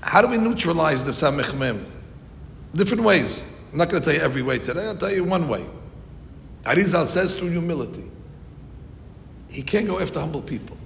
[0.00, 1.86] how do we neutralize the Samech Mem?
[2.74, 3.44] Different ways.
[3.72, 4.86] I'm not going to tell you every way today.
[4.86, 5.66] I'll tell you one way.
[6.64, 8.04] Arizal says through humility.
[9.48, 10.76] He can't go after humble people.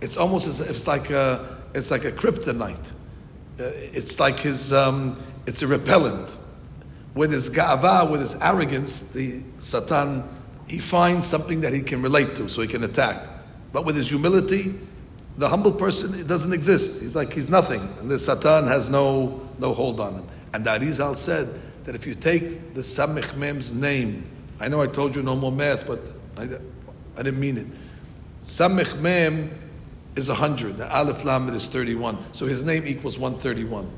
[0.00, 2.92] It's almost as if it's like a, it's like a kryptonite.
[3.58, 6.38] Uh, it's like his um, it's a repellent.
[7.14, 10.24] With his ga'ava, with his arrogance, the Satan,
[10.66, 13.28] he finds something that he can relate to, so he can attack.
[13.72, 14.74] But with his humility,
[15.38, 17.00] the humble person it doesn't exist.
[17.00, 20.28] He's like he's nothing, and the Satan has no no hold on him.
[20.54, 21.48] And the Arizal said
[21.82, 24.24] that if you take the Samech Mem's name,
[24.60, 25.98] I know I told you no more math, but
[26.36, 27.66] I, I didn't mean it.
[28.40, 29.50] Samech Mem
[30.14, 33.90] is 100, the Aleph Lamed is 31, so his name equals 131.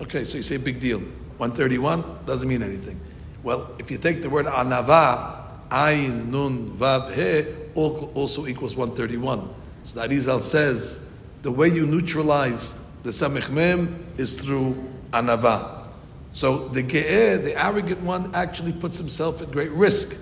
[0.00, 1.00] Okay, so you say big deal.
[1.36, 2.98] 131 doesn't mean anything.
[3.42, 9.46] Well, if you take the word anava, ayin, nun, vav, he, also equals 131.
[9.84, 11.04] So that Arizal says
[11.42, 14.74] the way you neutralize the samech mem is through
[15.12, 15.77] anava.
[16.30, 20.16] So the ge'eh, the arrogant one, actually puts himself at great risk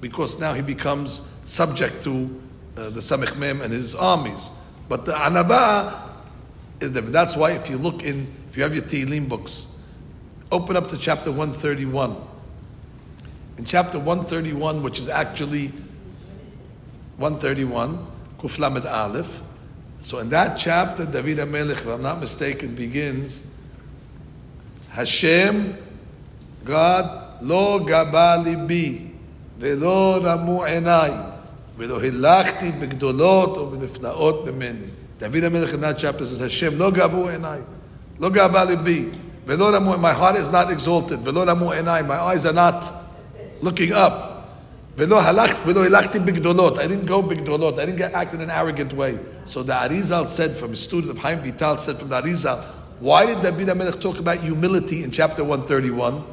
[0.00, 2.40] because now he becomes subject to
[2.76, 4.50] uh, the samech mem and his armies.
[4.88, 5.14] But the
[6.78, 7.12] different.
[7.12, 9.66] That's why if you look in if you have your Tehillim books,
[10.52, 12.16] open up to chapter 131.
[13.56, 15.68] In chapter 131, which is actually
[17.16, 18.06] 131,
[18.38, 19.42] Kuflamed Aleph.
[20.00, 23.44] So in that chapter, David HaMelech, if I'm not mistaken, begins
[24.93, 25.75] Hashem,
[26.63, 27.05] God,
[27.41, 29.11] lo gaba libi,
[29.59, 31.11] ולא רמו עיניי,
[31.77, 34.85] ולא הילכתי בגדולות ובנפלאות ממני.
[35.19, 37.59] David HaMelech in that chapter says, Hashem, לא גבו עיניי.
[38.19, 39.09] Lo bi.
[39.49, 41.25] My heart is not exalted.
[41.25, 42.93] My eyes are not
[43.61, 44.45] looking up.
[44.95, 45.17] I didn't
[47.07, 47.79] go bigdolot.
[47.79, 49.17] I didn't act in an arrogant way.
[49.45, 52.63] So the Arizal said from his student of Haim Vital said from the Arizal,
[53.00, 56.24] why did David HaMelech talk about humility in chapter 131?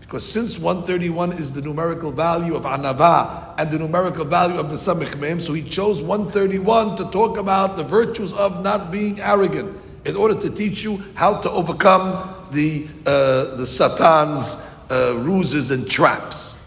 [0.00, 4.74] Because since 131 is the numerical value of Anava and the numerical value of the
[4.74, 9.76] Samech Mem, so he chose 131 to talk about the virtues of not being arrogant
[10.04, 14.58] in order to teach you how to overcome the, uh, the Satan's
[14.90, 16.58] uh, ruses and traps.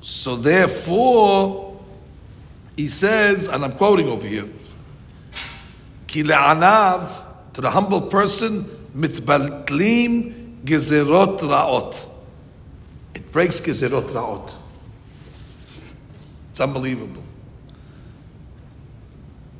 [0.00, 1.80] So therefore,
[2.76, 4.48] he says, and I'm quoting over here,
[6.06, 8.64] Ki le'anav, to the humble person,
[8.96, 12.08] mitbaltlim gezerot ra'ot.
[13.14, 14.56] It breaks gezerot ra'ot.
[16.50, 17.22] It's unbelievable.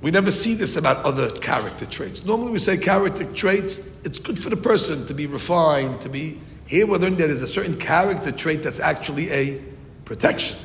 [0.02, 2.24] We never see this about other character traits.
[2.24, 6.40] Normally we say character traits, it's good for the person to be refined, to be.
[6.66, 9.60] Here we're learning that there's a certain character trait that's actually a
[10.04, 10.56] protection.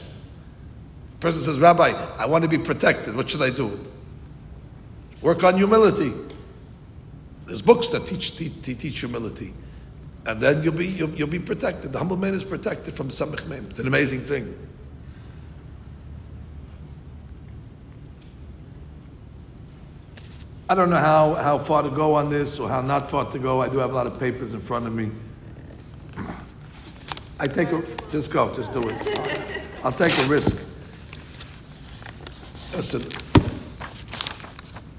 [1.13, 3.15] The person says, Rabbi, I want to be protected.
[3.15, 3.79] What should I do?
[5.21, 6.13] Work on humility.
[7.45, 9.53] There's books that teach, teach, teach humility.
[10.25, 11.93] And then you'll be, you'll, you'll, be protected.
[11.93, 13.67] The humble man is protected from Samech Mem.
[13.69, 14.55] It's an amazing thing.
[20.67, 23.37] I don't know how, how far to go on this or how not far to
[23.37, 23.61] go.
[23.61, 25.11] I do have a lot of papers in front of me.
[27.39, 29.61] I take a, just go, just do it.
[29.83, 30.57] I'll take a risk.
[32.75, 33.03] Listen,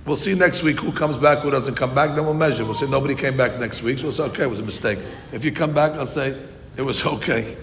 [0.07, 2.64] we'll see next week who comes back, who doesn't come back, then we'll measure.
[2.64, 4.99] We'll say nobody came back next week, so it's okay, it was a mistake.
[5.33, 6.40] If you come back, I'll say
[6.77, 7.57] it was okay.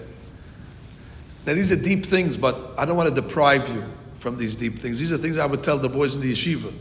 [1.46, 3.84] Now, these are deep things, but I don't want to deprive you
[4.16, 4.98] from these deep things.
[4.98, 6.72] These are things I would tell the boys in the yeshiva.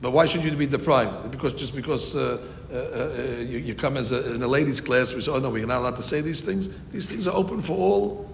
[0.00, 1.30] But why should you be deprived?
[1.30, 2.38] Because just because uh,
[2.70, 5.50] uh, uh, you, you, come as a, in a ladies' class, we say, "Oh no,
[5.50, 8.30] we're not allowed to say these things." These things are open for all,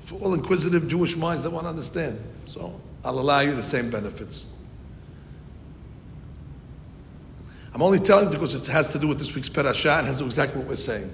[0.00, 2.22] for all inquisitive Jewish minds that want to understand.
[2.46, 4.46] So I'll allow you the same benefits.
[7.74, 10.16] I'm only telling you because it has to do with this week's parasha and has
[10.16, 11.12] to do exactly what we're saying.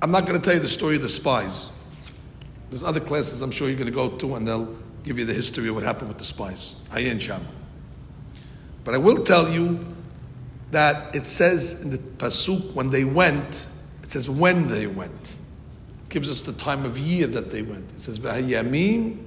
[0.00, 1.70] I'm not going to tell you the story of the spies.
[2.70, 5.34] There's other classes I'm sure you're going to go to, and they'll give you the
[5.34, 6.76] history of what happened with the spies.
[6.90, 7.44] Ayin Sham.
[8.84, 9.84] But I will tell you
[10.70, 13.66] that it says in the Pasuk when they went,
[14.02, 15.36] it says when they went.
[16.04, 17.90] It gives us the time of year that they went.
[17.92, 19.18] It says, Yamim,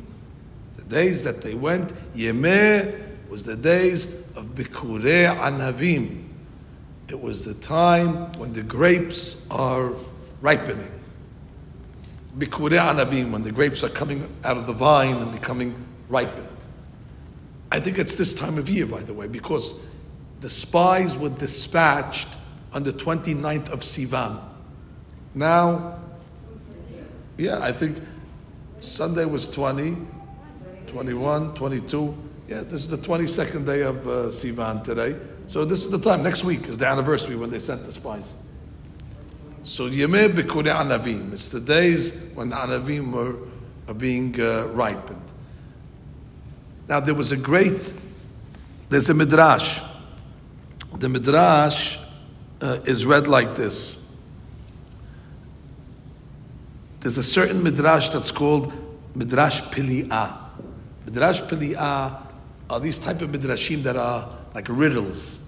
[0.77, 6.27] the days that they went, Yemeh was the days of Bikurei Anavim.
[7.07, 9.93] It was the time when the grapes are
[10.41, 10.91] ripening.
[12.37, 15.73] Bikurei Anavim, when the grapes are coming out of the vine and becoming
[16.09, 16.45] ripened.
[17.71, 19.79] I think it's this time of year, by the way, because
[20.41, 22.27] the spies were dispatched
[22.73, 24.41] on the 29th of Sivan.
[25.33, 26.01] Now,
[27.37, 27.97] yeah, I think
[28.81, 29.95] Sunday was 20,
[30.87, 32.30] 21, 22.
[32.51, 35.15] Yeah, this is the 22nd day of uh, Sivan today.
[35.47, 36.21] So this is the time.
[36.21, 38.35] Next week is the anniversary when they sent the spies.
[39.63, 41.31] So Yemeh Bikure Anavim.
[41.31, 43.37] It's the days when the Anavim were,
[43.87, 45.23] are being uh, ripened.
[46.89, 47.93] Now there was a great,
[48.89, 49.81] there's a midrash.
[50.95, 51.99] The midrash
[52.59, 53.97] uh, is read like this.
[56.99, 58.73] There's a certain midrash that's called
[59.15, 60.37] midrash pili'ah.
[61.05, 62.27] Midrash pili'ah
[62.71, 65.47] are these type of midrashim that are like riddles.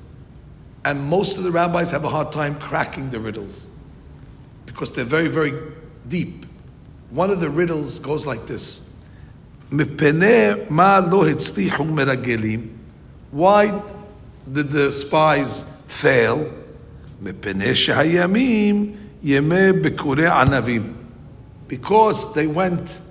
[0.84, 3.70] And most of the rabbis have a hard time cracking the riddles
[4.66, 5.54] because they're very, very
[6.10, 6.46] deep.
[7.12, 8.90] One of the riddles goes like this
[13.32, 13.82] Why
[14.52, 16.54] did the spies fail?
[21.68, 23.02] Because they went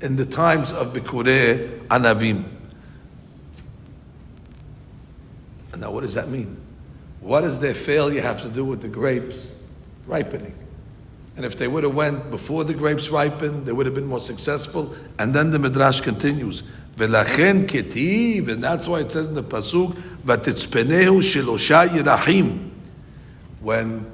[0.00, 2.57] in the times of Bikureh Anavim.
[5.77, 5.79] ענבים.
[5.79, 6.57] Now what does that mean?
[7.21, 9.55] What does their failure have to do with the grapes
[10.05, 10.55] ripening?
[11.35, 14.19] And if they would have went before the grapes ripened, they would have been more
[14.19, 14.93] successful.
[15.17, 16.63] And then the midrash continues.
[16.95, 19.93] Velachen ketiv, and that's why it says in the pasuk,
[20.25, 22.69] vatitzpenehu shelosha yirachim.
[23.61, 24.11] When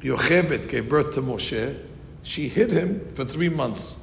[0.00, 1.76] Yocheved gave birth to Moshe,
[2.22, 3.98] she hid him for three months.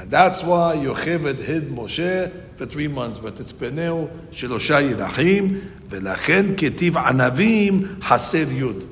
[0.00, 3.18] And that's why Yocheved hid Moshe for three months.
[3.18, 8.84] ותצפנהו שלושה ירחים, ולכן כתיב ענבים חסר יוד.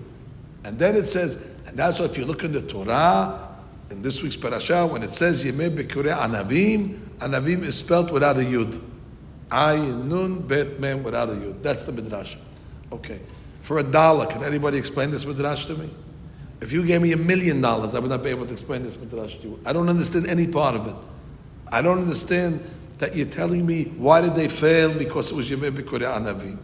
[0.65, 3.47] And then it says, and that's why if you look in the Torah,
[3.91, 8.41] in this week's parasha, when it says Yemei Bekure Anavim, Anavim is spelled without a
[8.41, 8.81] Yud.
[9.51, 11.63] Ayin Nun Bet Mem without a Yud.
[11.63, 12.37] That's the Midrash.
[12.91, 13.21] Okay.
[13.63, 15.89] For a dollar, can anybody explain this Midrash to me?
[16.62, 18.96] If you gave me a million dollars, I would not be able to explain this
[18.96, 19.60] Midrash to you.
[19.66, 20.96] I don't understand any part of it.
[21.72, 22.64] I don't understand
[23.00, 26.60] that you're telling me why did they fail because it was Yemei Bekure Anavim.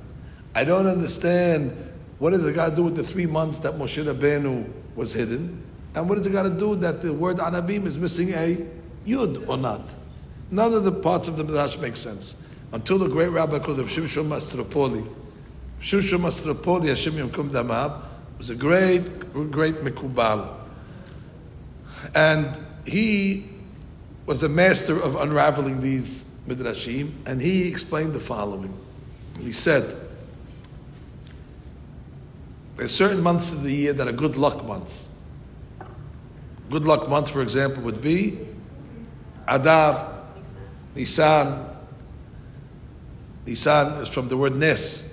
[0.53, 1.75] I don't understand
[2.19, 5.63] what does it got to do with the three months that Moshe Rabbeinu was hidden.
[5.95, 8.65] And what does it got to do that the word Anavim is missing a
[9.05, 9.81] Yud or not?
[10.51, 12.43] None of the parts of the Midrash make sense.
[12.71, 15.07] Until the great rabbi called Shimshon Mastropoli.
[15.81, 18.03] Shimshon Mastropoli, Hashem Yomkum Damav,
[18.37, 20.53] was a great, great Mikubal.
[22.15, 23.49] And he
[24.25, 28.77] was a master of unraveling these Midrashim, and he explained the following.
[29.39, 29.95] He said,
[32.75, 35.09] there are certain months of the year that are good luck months.
[36.69, 38.39] Good luck month, for example, would be
[39.47, 40.23] Adar,
[40.95, 41.65] Nisan.
[43.45, 45.11] Nisan is from the word Nes.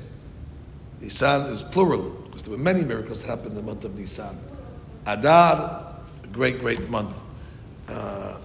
[1.00, 4.38] Nisan is plural, there were many miracles that happened in the month of Nisan.
[5.06, 7.24] Adar, a great, great month.
[7.88, 8.36] Uh,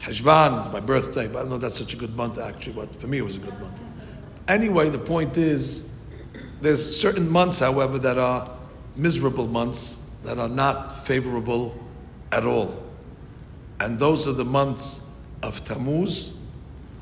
[0.00, 3.06] Heshvan, my birthday, but I don't know that's such a good month actually, but for
[3.06, 3.82] me it was a good month.
[4.48, 5.88] Anyway, the point is,
[6.60, 8.50] there's certain months, however, that are
[8.96, 11.74] miserable months, that are not favorable
[12.32, 12.82] at all.
[13.80, 15.08] And those are the months
[15.42, 16.34] of Tammuz,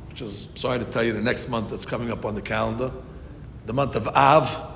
[0.09, 2.93] which is, sorry to tell you, the next month that's coming up on the calendar.
[3.67, 4.68] The month of Av,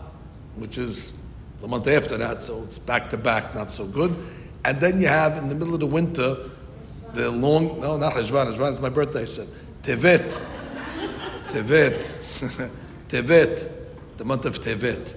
[0.56, 1.14] which is
[1.60, 4.16] the month after that, so it's back to back, not so good.
[4.64, 6.36] And then you have, in the middle of the winter,
[7.14, 9.48] the long, no, not Hajvan, Hajvan is my birthday, I said.
[9.82, 10.40] Tevet.
[11.48, 12.70] Tevet.
[13.08, 13.70] Tevet.
[14.16, 15.16] The month of Tevet.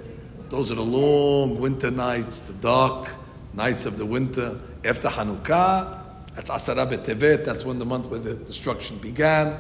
[0.50, 3.10] Those are the long winter nights, the dark
[3.54, 4.60] nights of the winter.
[4.84, 6.02] After Hanukkah,
[6.36, 9.58] that's Asara Tevet, that's when the month where the destruction began.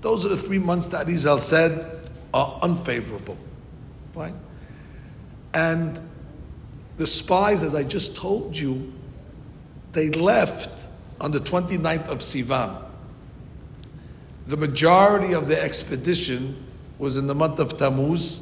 [0.00, 3.38] Those are the three months that Arizal said are unfavorable.
[4.14, 4.34] Right?
[5.58, 6.00] And
[6.98, 8.92] the spies, as I just told you,
[9.90, 10.88] they left
[11.20, 12.80] on the 29th of Sivan.
[14.46, 16.64] The majority of the expedition
[17.00, 18.40] was in the month of Tammuz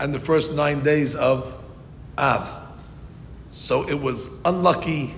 [0.00, 1.62] and the first nine days of
[2.16, 2.58] Av.
[3.50, 5.14] So it was unlucky,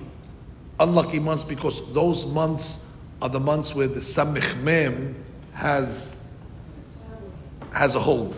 [0.77, 2.85] unlucky months because those months
[3.21, 5.15] are the months where the Samich Mem
[5.53, 6.19] has,
[7.71, 8.37] has a hold.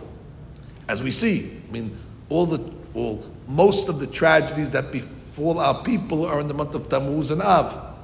[0.86, 1.98] As we see, I mean,
[2.30, 6.74] all the, all, most of the tragedies that befall our people are in the month
[6.74, 7.94] of Tammuz and Av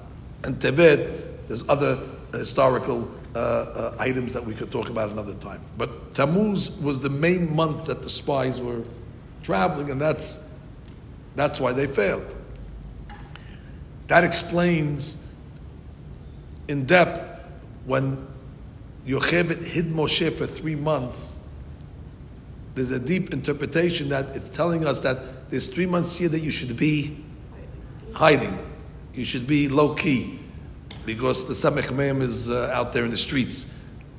[0.44, 1.98] and Tevet, there's other
[2.32, 5.60] historical uh, uh, items that we could talk about another time.
[5.78, 8.82] But Tammuz was the main month that the spies were
[9.42, 10.44] traveling, and that's,
[11.36, 12.34] that's why they failed.
[14.08, 15.18] That explains
[16.68, 17.30] in depth
[17.84, 18.26] when
[19.06, 21.38] Yocheved hid Moshe for three months.
[22.76, 26.52] There's a deep interpretation that it's telling us that there's three months here that you
[26.52, 27.24] should be
[28.14, 28.56] hiding
[29.16, 30.38] you should be low key
[31.06, 33.66] because the Samech Mem is uh, out there in the streets.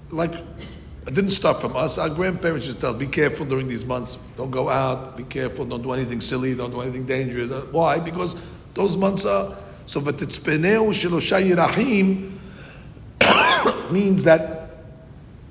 [0.09, 1.97] Like, it didn't start from us.
[1.97, 4.15] Our grandparents just tell us, be careful during these months.
[4.35, 5.15] Don't go out.
[5.15, 5.65] Be careful.
[5.65, 6.55] Don't do anything silly.
[6.55, 7.51] Don't do anything dangerous.
[7.51, 7.99] Uh, why?
[7.99, 8.35] Because
[8.73, 9.55] those months are.
[9.85, 12.31] So, v'titzpeneu shelosha yirahim
[13.91, 14.71] means that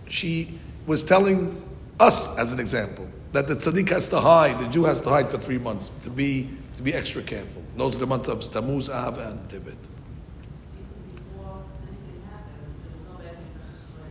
[0.09, 1.62] she was telling
[1.99, 5.30] us, as an example, that the tzaddik has to hide, the Jew has to hide
[5.30, 7.62] for three months to be to be extra careful.
[7.76, 9.76] Those are the months of Tammuz, Av, and Tevet.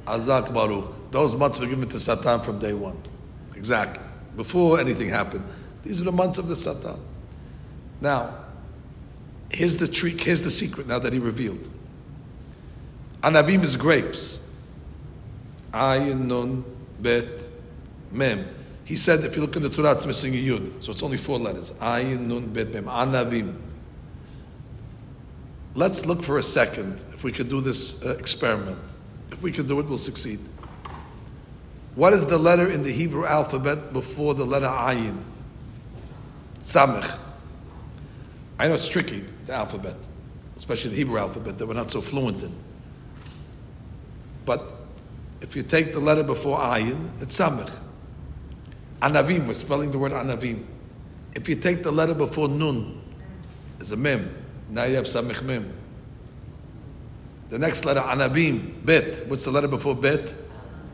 [0.05, 1.11] Azak Baruch.
[1.11, 2.99] Those months were given to Satan from day one.
[3.55, 4.03] Exactly.
[4.35, 5.45] Before anything happened.
[5.83, 6.99] These are the months of the Satan.
[8.01, 8.35] Now,
[9.49, 11.69] here's the trick, here's the secret now that he revealed.
[13.21, 14.39] Anavim is grapes.
[15.71, 16.63] Ayin, Nun,
[16.99, 17.49] Bet,
[18.15, 18.47] Mem.
[18.83, 20.83] He said, if you look in the Torah, it's missing a yud.
[20.83, 21.71] So it's only four letters.
[21.73, 22.85] Ayin, Nun, Bet, Mem.
[22.85, 23.55] Anavim.
[25.73, 28.79] Let's look for a second if we could do this uh, experiment.
[29.31, 30.39] If we could do it, we'll succeed.
[31.95, 35.21] What is the letter in the Hebrew alphabet before the letter Ayin?
[36.59, 37.19] Samech.
[38.57, 39.95] I know it's tricky, the alphabet,
[40.57, 42.53] especially the Hebrew alphabet that we're not so fluent in.
[44.45, 44.71] But
[45.41, 47.71] if you take the letter before Ayin, it's Samech.
[49.05, 50.65] Anavim, we're spelling the word Anavim.
[51.35, 52.99] If you take the letter before Nun,
[53.79, 54.35] it's a Mem.
[54.71, 55.71] Now you have Samich Mem.
[57.49, 59.21] The next letter, Anavim, Bet.
[59.27, 60.33] What's the letter before Bet?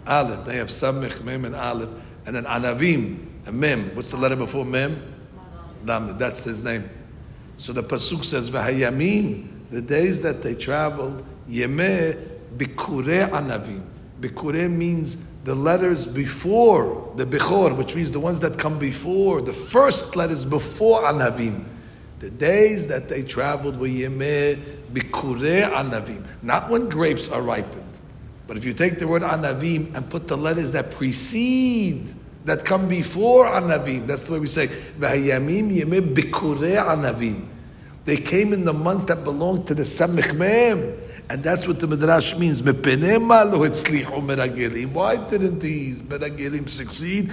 [0.06, 0.46] Aleph.
[0.46, 1.90] Now you have Samich Mem and Aleph.
[2.26, 3.96] And then Anavim, a Mem.
[3.96, 5.02] What's the letter before Mem?
[5.86, 6.20] Lamed.
[6.20, 6.90] That's his name.
[7.58, 13.84] So the Pasuk says, V'hayamim, the days that they traveled, Yemeh Bikure Anavim.
[14.22, 19.54] Bikure means the letters before the Bechor, which means the ones that come before, the
[19.54, 21.66] first letters before Anavim.
[22.20, 24.60] The days that they traveled were Yemeh
[24.94, 26.24] Bikure Anavim.
[26.44, 27.84] Not when grapes are ripened.
[28.46, 32.14] But if you take the word Anavim and put the letters that precede
[32.46, 34.06] that come before Anavim.
[34.06, 37.48] That's the way we say, V'hayamim yemeh bikurei Anavim.
[38.06, 40.94] They came in the months that belonged to the Samech Mem.
[41.32, 42.62] And that's what the Midrash means.
[42.62, 42.90] Why didn't
[45.60, 47.32] these Meragelim succeed?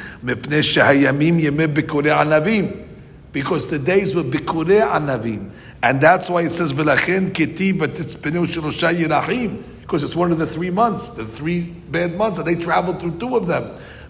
[3.33, 5.51] Because the days were Bikurei Anavim.
[5.83, 9.65] And that's why it says, V'lachen shelosha yirachim.
[9.81, 13.19] Because it's one of the three months, the three bad months, and they traveled through
[13.19, 13.65] two of them.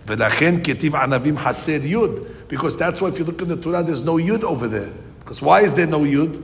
[0.04, 2.46] V'lachen ketiv anavim haser yud.
[2.48, 4.92] Because that's why if you look in the Torah, there's no yud over there.
[5.20, 6.42] Because why is there no yud?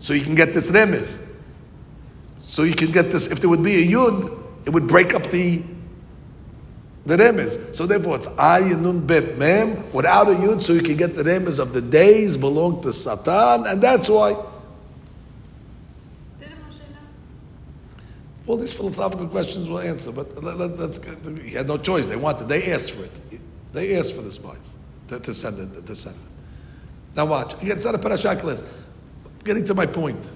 [0.00, 1.28] So you can get this remes.
[2.40, 5.30] So you can get this, if there would be a yud, it would break up
[5.30, 5.62] the
[7.06, 7.74] the remes.
[7.74, 11.22] So therefore it's ayin nun bet mem without a yud, so you can get the
[11.22, 14.36] remes of the days belong to Satan, and that's why.
[18.46, 21.00] All these philosophical questions we'll answer, but let, let, let's
[21.44, 22.06] he had no choice.
[22.06, 23.40] They wanted, they asked for it.
[23.72, 24.74] They asked for the spies
[25.08, 27.16] to, to send it, to send it.
[27.16, 27.54] Now watch.
[27.62, 28.64] Again, it's not a parashak list.
[29.44, 30.30] Getting to my point.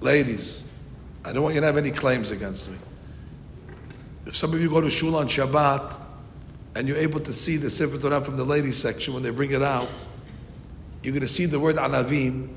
[0.00, 0.64] Ladies,
[1.24, 2.76] I don't want you to have any claims against me.
[4.26, 6.00] If some of you go to shul on Shabbat
[6.74, 9.52] and you're able to see the Sefer Torah from the ladies section when they bring
[9.52, 9.88] it out,
[11.02, 12.48] you're going to see the word anavim.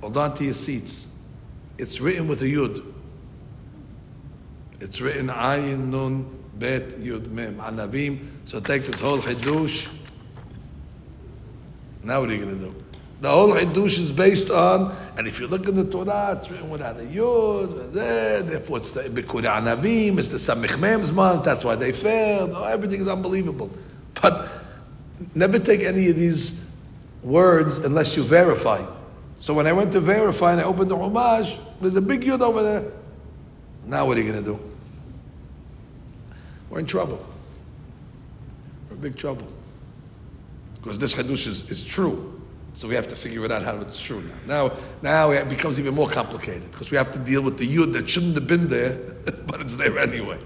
[0.00, 1.08] Hold on to your seats.
[1.78, 2.84] It's written with a yud.
[4.80, 8.28] It's written ayin nun bet yud mem anavim.
[8.44, 9.88] So take this whole hidush.
[12.02, 12.85] Now what are you going to do?
[13.20, 16.68] The whole Hiddush is based on, and if you look in the Torah, it's written
[16.68, 21.76] without a Yud, therefore it's the Bikur Anavim, it's the Samich Mem's month, that's why
[21.76, 22.50] they failed.
[22.54, 23.70] Oh, everything is unbelievable.
[24.20, 24.48] But
[25.34, 26.62] never take any of these
[27.22, 28.84] words unless you verify.
[29.38, 32.42] So when I went to verify and I opened the Chumash, there's a big Yud
[32.42, 32.92] over there.
[33.86, 34.60] Now what are you going to do?
[36.68, 37.24] We're in trouble.
[38.88, 39.48] We're in big trouble.
[40.74, 42.35] Because this Hiddush is, is true.
[42.76, 44.66] So we have to figure it out how it's true now.
[44.68, 47.94] Now, now it becomes even more complicated because we have to deal with the yud
[47.94, 48.92] that shouldn't have been there,
[49.46, 50.38] but it's there anyway.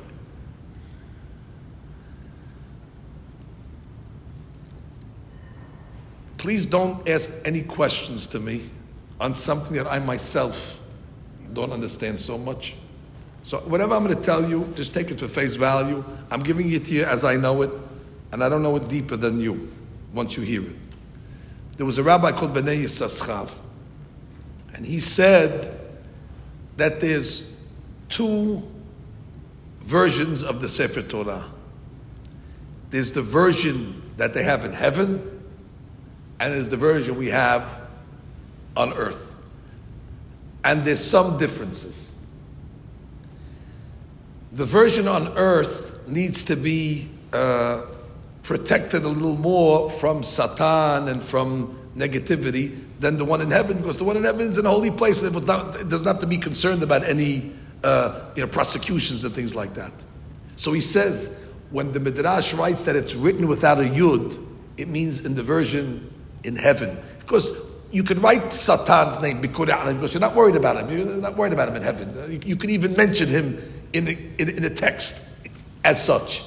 [6.38, 8.70] Please don't ask any questions to me
[9.18, 10.80] on something that I myself
[11.52, 12.76] don't understand so much.
[13.42, 16.04] So whatever I'm going to tell you, just take it for face value.
[16.30, 17.72] I'm giving it to you as I know it,
[18.30, 19.68] and I don't know it deeper than you
[20.12, 20.89] once you hear it.
[21.80, 23.50] There was a rabbi called Bnei Yissaschar,
[24.74, 25.80] and he said
[26.76, 27.56] that there's
[28.10, 28.62] two
[29.80, 31.46] versions of the Sefer Torah.
[32.90, 35.42] There's the version that they have in heaven,
[36.38, 37.80] and there's the version we have
[38.76, 39.34] on earth.
[40.62, 42.12] And there's some differences.
[44.52, 47.84] The version on earth needs to be uh,
[48.50, 53.98] protected a little more from Satan and from negativity than the one in heaven, because
[53.98, 55.22] the one in heaven is in a holy place.
[55.22, 57.52] It, not, it doesn't have to be concerned about any
[57.84, 59.92] uh, you know, prosecutions and things like that.
[60.56, 61.30] So he says,
[61.70, 64.44] when the Midrash writes that it's written without a yud,
[64.76, 66.98] it means in the version in heaven.
[67.20, 67.56] Because
[67.92, 70.98] you could write Satan's name because you're not worried about him.
[70.98, 72.42] You're not worried about him in heaven.
[72.44, 75.24] You, could even mention him in the, in, in the text
[75.84, 76.42] as such.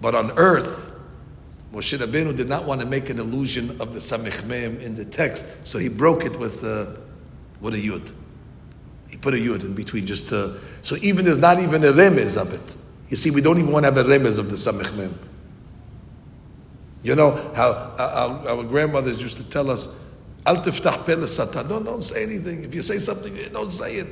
[0.00, 0.91] But on earth,
[1.72, 5.06] Moshe Rabbeinu did not want to make an illusion of the Samech Mem in the
[5.06, 6.86] text, so he broke it with, uh,
[7.62, 8.12] with a Yud.
[9.08, 12.40] He put a Yud in between just to, so even there's not even a remez
[12.40, 12.76] of it.
[13.08, 15.18] You see, we don't even want to have a remez of the Samech Mem.
[17.02, 19.88] You know how our, our, grandmothers used to tell us,
[20.44, 21.68] Al tiftach pel satan.
[21.68, 22.64] Don't, don't say anything.
[22.64, 24.08] If you say something, don't say it.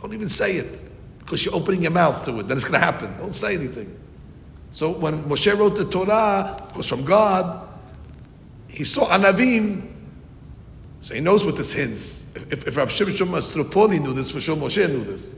[0.00, 0.84] Don't even say it.
[1.18, 2.48] Because you're opening your mouth to it.
[2.48, 3.16] Then it's going to happen.
[3.16, 3.96] Don't say anything.
[4.72, 7.68] So when Moshe wrote the Torah, it was from God,
[8.68, 9.92] he saw Anavim,
[11.00, 12.26] so he knows what this hints.
[12.34, 15.34] If, if, if Rabbi Mastropoli knew this, for sure Moshe knew this.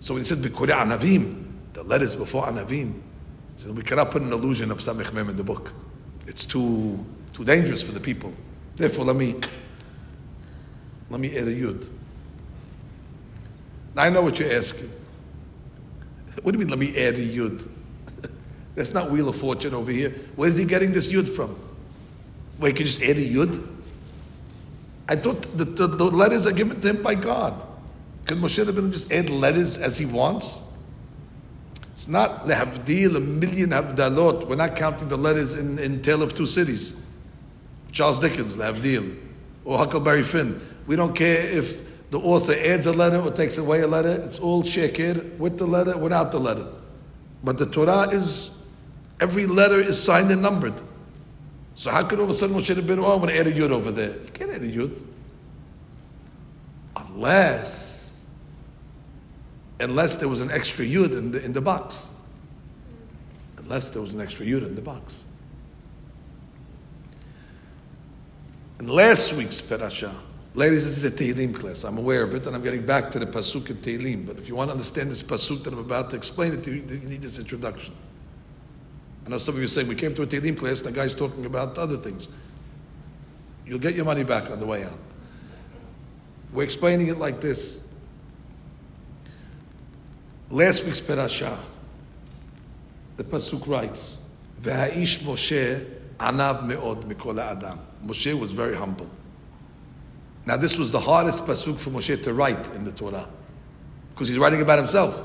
[0.00, 3.00] So when he said Bikure Anavim, the letters before Anavim, he
[3.56, 5.72] said we cannot put an illusion of Samech Mem in the book.
[6.26, 7.04] It's too
[7.34, 8.32] too dangerous for the people.
[8.76, 9.34] Therefore, let me
[11.10, 11.86] let me add a yud.
[13.94, 14.90] Now I know what you're asking.
[16.42, 16.70] What do you mean?
[16.70, 17.68] Let me add a yud.
[18.80, 20.08] That's not Wheel of Fortune over here.
[20.36, 21.54] Where's he getting this yud from?
[22.58, 23.62] Wait, can you just add a yud?
[25.06, 27.66] I thought the, the, the, letters are given to him by God.
[28.24, 30.62] Can Moshe Rabbeinu just add letters as he wants?
[31.92, 34.48] It's not lehavdil, a million havdalot.
[34.48, 36.94] We're not counting the letters in, in Tale of Two Cities.
[37.92, 39.14] Charles Dickens, lehavdil.
[39.66, 40.58] Or Huckleberry Finn.
[40.86, 44.22] We don't care if the author adds a letter or takes away a letter.
[44.24, 46.66] It's all shekir with the letter, without the letter.
[47.44, 48.56] But the Torah is
[49.20, 50.80] Every letter is signed and numbered.
[51.74, 53.52] So how could all of a sudden Moshe Rabbeinu, oh, I want to add a
[53.52, 54.14] yud over there?
[54.14, 55.04] You can't add a yud.
[56.96, 58.18] Unless,
[59.78, 62.08] unless there was an extra yud in the, in the box.
[63.58, 65.24] Unless there was an extra yud in the box.
[68.80, 70.14] In last week's parasha,
[70.54, 71.84] ladies, this is a Tehillim class.
[71.84, 74.26] I'm aware of it, and I'm getting back to the pasuk in Tehillim.
[74.26, 76.74] But if you want to understand this pasuk that I'm about to explain it to
[76.74, 77.94] you, you need this introduction.
[79.26, 81.14] I know some of you saying we came to a Tehillim class, and the guy's
[81.14, 82.28] talking about other things.
[83.66, 84.98] You'll get your money back on the way out.
[86.52, 87.80] We're explaining it like this.
[90.50, 91.58] Last week's parasha,
[93.16, 94.18] the pasuk writes,
[94.60, 95.86] "V'ha'ish Moshe
[96.18, 99.08] anav me'od mikol adam." Moshe was very humble.
[100.46, 103.28] Now, this was the hardest pasuk for Moshe to write in the Torah,
[104.12, 105.22] because he's writing about himself.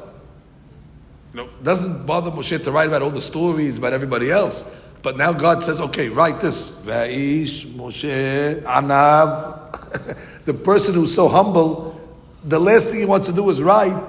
[1.36, 4.74] Know, doesn't bother Moshe to write about all the stories about everybody else.
[5.02, 6.72] But now God says, okay, write this.
[6.82, 10.16] Va'ish, Moshe, Anav.
[10.46, 12.00] the person who's so humble,
[12.46, 14.02] the last thing he wants to do is write.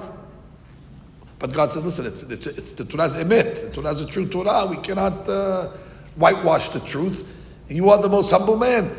[1.41, 3.61] But God says, listen, it's, it's, it's the Torah's emet.
[3.61, 4.67] The Torah's a true Torah.
[4.67, 5.71] We cannot uh,
[6.15, 7.37] whitewash the truth.
[7.67, 8.93] You are the most humble man.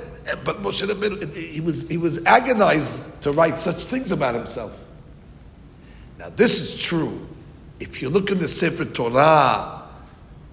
[0.43, 4.85] But Moshe he was, he was agonized to write such things about himself.
[6.19, 7.25] Now, this is true.
[7.79, 9.83] If you look in the Sefer Torah,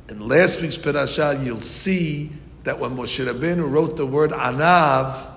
[0.09, 2.31] in last week's parasha, you'll see
[2.65, 5.33] that when Moshe Rabbeinu wrote the word Anav,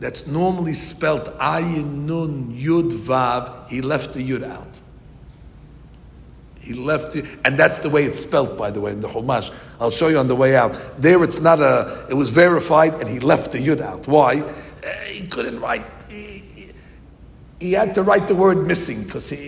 [0.00, 4.80] that's normally spelt Ayin Nun Yud Vav, he left the Yud out.
[6.60, 9.52] He left it, and that's the way it's spelt, by the way, in the Chumash.
[9.80, 10.76] I'll show you on the way out.
[11.00, 12.06] There, it's not a.
[12.10, 14.06] It was verified, and he left the yud out.
[14.06, 14.40] Why?
[14.40, 15.84] Uh, he couldn't write.
[16.10, 16.72] He,
[17.58, 19.38] he, had to write the word missing because it,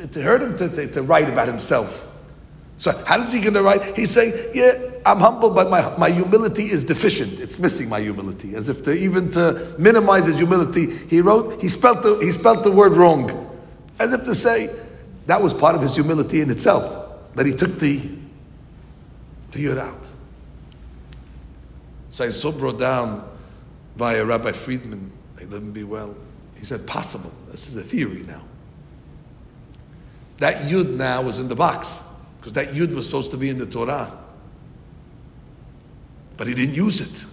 [0.00, 2.06] it, hurt him to, to, to, write about himself.
[2.76, 3.96] So how is he going to write?
[3.96, 4.72] He's saying, "Yeah,
[5.04, 7.38] I'm humble, but my, my humility is deficient.
[7.38, 11.60] It's missing my humility." As if to even to minimize his humility, he wrote.
[11.60, 13.50] He spelt the he spelt the word wrong,
[13.98, 14.70] as if to say
[15.26, 18.00] that was part of his humility in itself, that he took the,
[19.52, 20.10] the yud out.
[22.08, 23.28] So I saw brought down
[23.96, 26.16] by Rabbi Friedman, may live and be well.
[26.56, 27.32] He said, possible.
[27.50, 28.42] This is a theory now.
[30.40, 32.02] That yud now was in the box,
[32.38, 34.10] because that yud was supposed to be in the Torah.
[36.38, 37.26] But he didn't use it.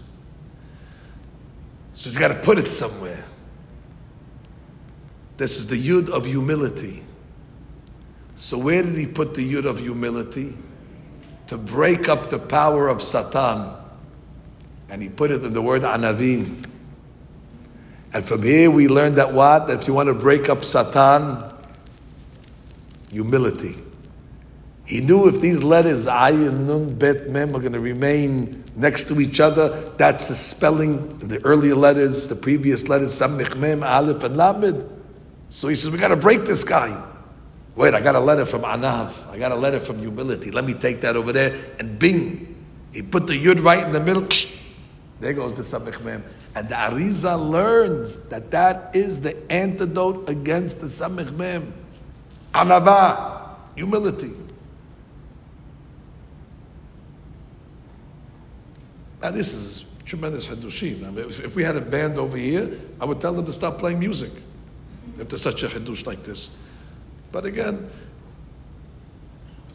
[1.94, 3.24] So he's got to put it somewhere.
[5.38, 7.02] This is the yud of humility.
[8.36, 10.58] So where did he put the yud of humility?
[11.48, 13.72] To break up the power of Satan.
[14.90, 16.66] And he put it in the word anavim.
[18.14, 19.68] And from here we learn that what?
[19.68, 21.54] That if you want to break up Satan,
[23.18, 23.76] humility.
[24.86, 29.20] He knew if these letters, Ayin, Nun, Bet, Mem, are going to remain next to
[29.20, 34.24] each other, that's the spelling in the earlier letters, the previous letters, Samech Mem, Aleph,
[34.24, 34.88] and Lamed.
[35.50, 37.04] So he says, we got to break this guy.
[37.76, 39.30] Wait, I got a letter from Anav.
[39.30, 40.52] I got a letter from humility.
[40.52, 41.58] Let me take that over there.
[41.80, 42.56] And bing,
[42.94, 44.28] he put the yud right in the middle.
[45.20, 46.24] There goes the Samech Mem.
[46.56, 51.74] And the Arizal learns that that is the antidote against the Samech Mem.
[52.58, 54.34] Anava, humility.
[59.22, 61.06] Now this is tremendous Hadushim.
[61.06, 63.54] I mean, if, if, we had a band over here, I would tell them to
[63.54, 64.32] stop playing music.
[65.20, 66.50] If there's such a Hadush like this.
[67.32, 67.90] But again,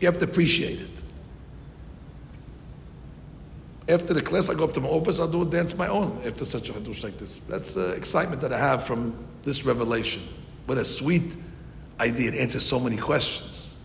[0.00, 1.02] you have to appreciate it.
[3.88, 6.20] After the class, I go up to my office, I'll do a dance my own
[6.24, 7.40] after such a hadush like this.
[7.48, 10.22] That's the excitement that I have from this revelation.
[10.66, 11.36] What a sweet
[12.00, 12.32] idea.
[12.32, 13.76] It answers so many questions.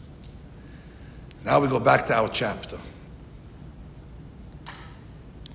[1.44, 2.78] Now we go back to our chapter.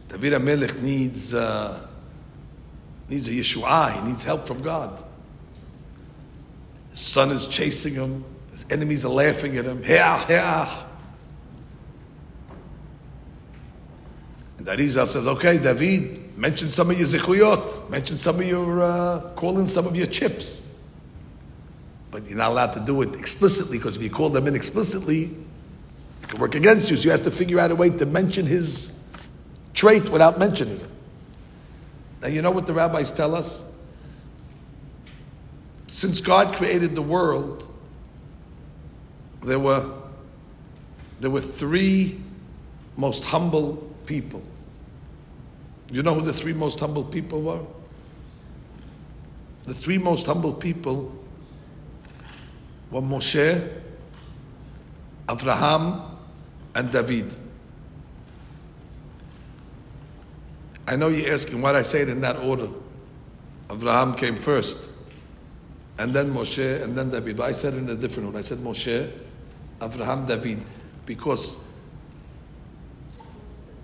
[0.09, 1.87] David HaMelech needs, uh,
[3.09, 3.95] needs a Yeshua.
[3.95, 5.03] He needs help from God.
[6.91, 8.25] His son is chasing him.
[8.51, 9.83] His enemies are laughing at him.
[9.83, 10.87] Heah, heah.
[14.59, 17.91] And Arizal says, okay, David, mention some of your zikuyot.
[17.91, 20.63] Mention some of your, uh, call in some of your chips.
[22.13, 25.35] But you're not allowed to do it explicitly because if you call them in explicitly,
[26.23, 26.97] it can work against you.
[26.97, 29.03] So you have to figure out a way to mention his
[29.75, 30.89] trait without mentioning it.
[32.21, 33.65] Now, you know what the rabbis tell us?
[35.93, 37.71] since God created the world,
[39.43, 39.85] there were,
[41.21, 42.19] there were three
[42.97, 44.43] most humble people.
[45.91, 47.61] You know who the three most humble people were?
[49.67, 51.15] The three most humble people
[52.93, 53.71] were Moshe,
[55.29, 56.03] Abraham,
[56.75, 57.35] and David.
[60.87, 62.69] I know you're asking why I say it in that order.
[63.71, 64.91] Abraham came first,
[65.99, 67.37] and then Moshe, and then David.
[67.39, 68.37] But I said it in a different one.
[68.37, 69.11] I said Moshe,
[69.81, 70.63] Abraham, David,
[71.07, 71.65] because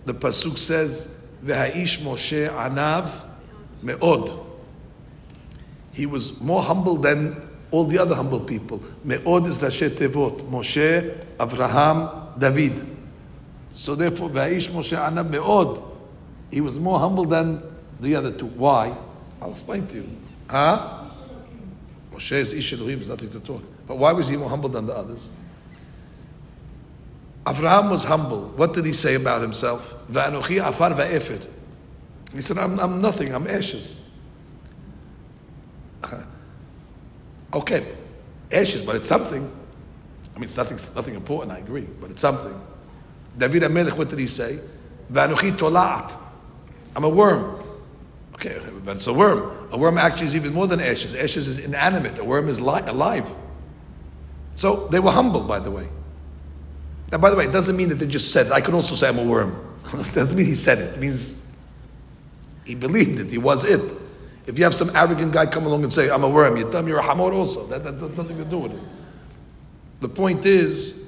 [0.05, 1.09] the pasuk says,
[1.43, 3.11] "V'ha'ish Moshe anav
[3.83, 4.35] me'od."
[5.93, 8.83] He was more humble than all the other humble people.
[9.05, 10.49] Me'od is Rashi Tevot.
[10.51, 12.85] Moshe, Abraham, David.
[13.73, 15.83] So therefore, V'ha'ish Moshe anav me'od.
[16.51, 17.63] He was more humble than
[18.01, 18.47] the other two.
[18.47, 18.97] Why?
[19.41, 20.09] I'll explain to you.
[20.49, 21.05] Huh?
[22.13, 23.63] Moshe is Ish Elohim, there's nothing to talk.
[23.87, 25.31] But why was he more humble than the others?
[27.45, 28.49] Avraham was humble.
[28.57, 29.95] What did he say about himself?
[30.11, 31.47] Va'anochi afar va'efed.
[32.35, 34.01] He said, I'm, I'm nothing, I'm ashes.
[37.55, 37.95] okay,
[38.53, 39.51] ashes, but it's something.
[40.35, 42.61] I mean, it's nothing, nothing important, I agree, but it's something.
[43.37, 44.61] David HaMelech, what did he say?
[45.13, 46.17] Va'anochi tola'at.
[46.95, 47.63] I'm a worm.
[48.35, 49.69] Okay, but it's a worm.
[49.73, 51.15] A worm actually is even more than ashes.
[51.15, 52.19] Ashes is inanimate.
[52.19, 53.33] A worm is li- alive.
[54.55, 55.89] So they were humble, by the way.
[57.11, 58.53] Now, by the way, it doesn't mean that they just said it.
[58.53, 59.57] I can also say I'm a worm.
[59.95, 60.95] it doesn't mean he said it.
[60.95, 61.43] It means
[62.65, 63.31] he believed it.
[63.31, 63.95] He was it.
[64.49, 66.81] If you have some arrogant guy come along and say, I'm a worm, you tell
[66.81, 67.67] him you're a hamor also.
[67.67, 68.81] That, that, that nothing to do with it.
[70.01, 71.05] The point is,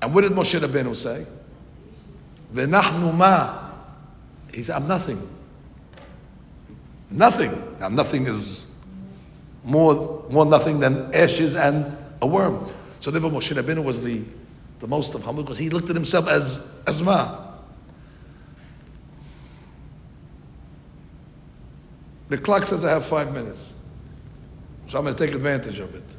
[0.00, 1.26] and what did Moshe Rabbeinu say?
[2.54, 3.70] V'nachnu ma.
[4.54, 5.28] He said, I'm nothing.
[7.10, 7.76] Nothing.
[7.80, 8.64] Now, nothing is
[9.64, 12.70] more, more nothing than ashes and a worm.
[13.00, 14.22] So therefore, Moshe Rabbeinu was the,
[14.78, 17.51] the most of humble because he looked at himself as, as ma.
[22.32, 23.74] The clock says I have five minutes.
[24.86, 26.16] So I'm going to take advantage of it.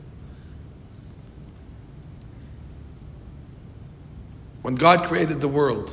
[4.61, 5.91] When God created the world,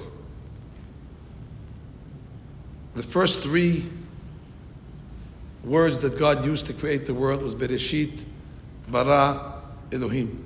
[2.92, 3.88] the first three
[5.64, 8.26] words that God used to create the world was Bereshit,
[8.88, 10.44] Bara, Elohim.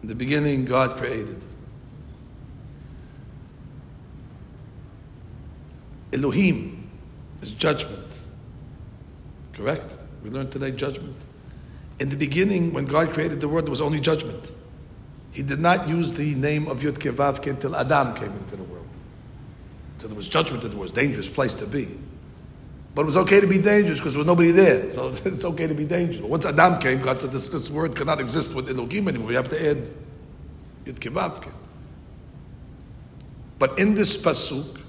[0.00, 1.44] In the beginning, God created.
[6.14, 6.90] Elohim
[7.42, 8.03] is judgment.
[9.54, 9.98] Correct?
[10.22, 11.16] We learned today judgment.
[12.00, 14.52] In the beginning, when God created the world, there was only judgment.
[15.30, 18.86] He did not use the name of Yud Kevav until Adam came into the world.
[19.98, 21.88] So there was judgment that it was a dangerous place to be.
[22.94, 24.90] But it was okay to be dangerous because there was nobody there.
[24.90, 26.20] So it's okay to be dangerous.
[26.20, 29.28] Once Adam came, God said this, this word cannot exist with Elohim anymore.
[29.28, 29.90] We have to add
[30.84, 31.50] Yud Kevavke.
[33.58, 34.80] But in this pasuk,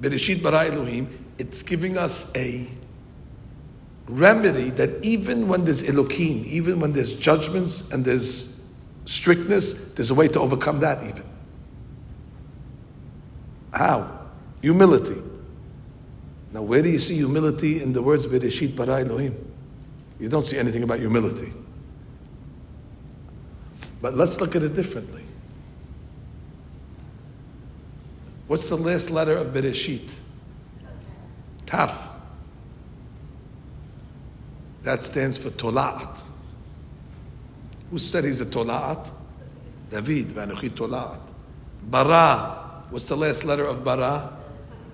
[0.00, 2.68] Bereshit bara Elohim, it's giving us a
[4.08, 8.70] remedy that even when there's Elohim, even when there's judgments and there's
[9.04, 11.24] strictness, there's a way to overcome that even.
[13.72, 14.26] How?
[14.62, 15.20] Humility.
[16.52, 19.34] Now, where do you see humility in the words Bereshit bara Elohim?
[20.20, 21.52] You don't see anything about humility.
[24.00, 25.24] But let's look at it differently.
[28.46, 30.14] What's the last letter of Bereshit?
[31.66, 32.13] Taf.
[34.84, 36.22] That stands for Tola'at.
[37.90, 39.10] Who said he's a Tola'at?
[39.88, 41.20] David, Vanuchi Tola'at.
[41.82, 42.84] Bara.
[42.90, 44.30] What's the last letter of Bara?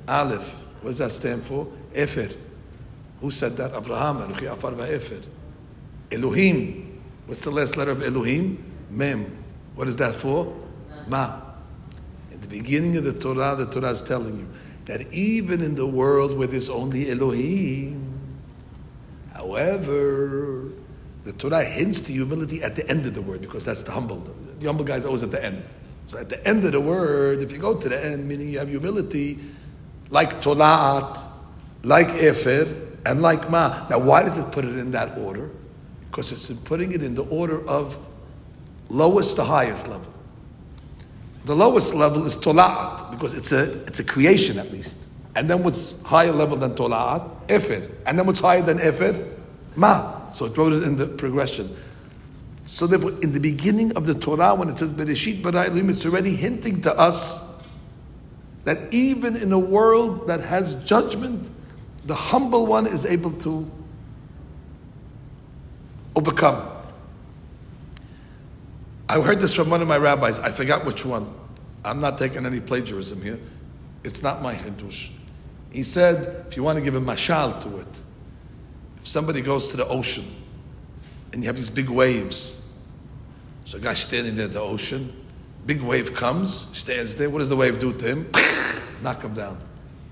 [0.06, 0.64] Aleph.
[0.80, 1.68] What does that stand for?
[1.94, 2.28] Efer.
[3.20, 3.74] Who said that?
[3.74, 4.18] Abraham.
[4.18, 5.20] Vanuchi Afar Efer.
[6.12, 7.00] Elohim.
[7.26, 8.64] What's the last letter of Elohim?
[8.90, 9.36] Mem.
[9.74, 10.56] What is that for?
[11.08, 11.40] Ma.
[12.32, 14.48] At the beginning of the Torah, the Torah is telling you
[14.84, 18.19] that even in the world where there's only Elohim,
[19.40, 20.70] however,
[21.24, 24.18] the Torah hints to humility at the end of the word because that's the humble.
[24.58, 25.62] The humble guy is always at the end.
[26.04, 28.58] So at the end of the word, if you go to the end, meaning you
[28.58, 29.38] have humility,
[30.10, 31.24] like Tola'at,
[31.82, 32.66] like Efer,
[33.06, 33.86] and like Ma.
[33.88, 35.50] Now, why does it put it in that order?
[36.10, 37.98] Because it's putting it in the order of
[38.88, 40.12] lowest to highest level.
[41.44, 44.98] The lowest level is tola'at because it's a it's a creation at least.
[45.34, 47.28] And then what's higher level than tola'at?
[47.48, 47.88] Efer.
[48.06, 49.28] And then what's higher than efer?
[49.76, 50.30] Ma.
[50.32, 51.76] So it wrote it in the progression.
[52.66, 56.36] So therefore, in the beginning of the Torah, when it says Bereshit bara it's already
[56.36, 57.50] hinting to us
[58.64, 61.50] that even in a world that has judgment,
[62.04, 63.68] the humble one is able to
[66.14, 66.68] overcome.
[69.08, 70.38] I heard this from one of my rabbis.
[70.38, 71.32] I forgot which one.
[71.84, 73.40] I'm not taking any plagiarism here.
[74.04, 75.10] It's not my Hiddush.
[75.70, 78.00] He said, if you want to give a mashal to it,
[79.00, 80.24] if somebody goes to the ocean
[81.32, 82.66] and you have these big waves,
[83.64, 85.20] so a guy standing there at the ocean
[85.66, 87.28] Big wave comes, stands there.
[87.28, 88.30] What does the wave do to him?
[89.02, 89.58] Knock him down.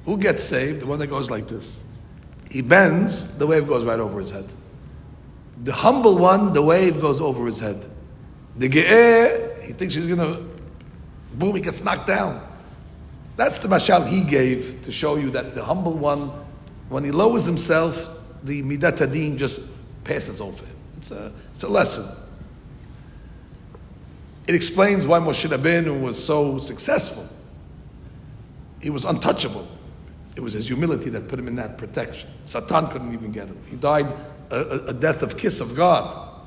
[0.05, 0.81] Who gets saved?
[0.81, 1.83] The one that goes like this.
[2.51, 4.47] He bends, the wave goes right over his head.
[5.65, 7.85] The humble one, the wave goes over his head.
[8.57, 10.45] The ge'eh, he thinks he's going to,
[11.35, 12.47] boom, he gets knocked down.
[13.39, 16.33] That's the mashal he gave to show you that the humble one,
[16.89, 18.11] when he lowers himself,
[18.43, 19.63] the midat adin just
[20.03, 20.77] passes over him.
[20.97, 22.05] It's a, it's a lesson.
[24.49, 27.29] It explains why Moshe Rabbeinu was so successful.
[28.81, 29.69] He was untouchable.
[30.35, 32.29] It was his humility that put him in that protection.
[32.45, 33.59] Satan couldn't even get him.
[33.71, 34.13] He died
[34.51, 36.41] a, a death of kiss of God.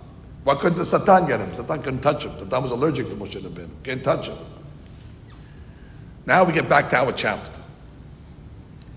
[0.43, 1.51] Why couldn't the Satan get him?
[1.51, 2.37] Satan couldn't touch him.
[2.37, 3.81] Satan was allergic to Moshe Rabbeinu.
[3.81, 4.37] Can't touch him.
[6.25, 7.61] Now we get back to our chapter.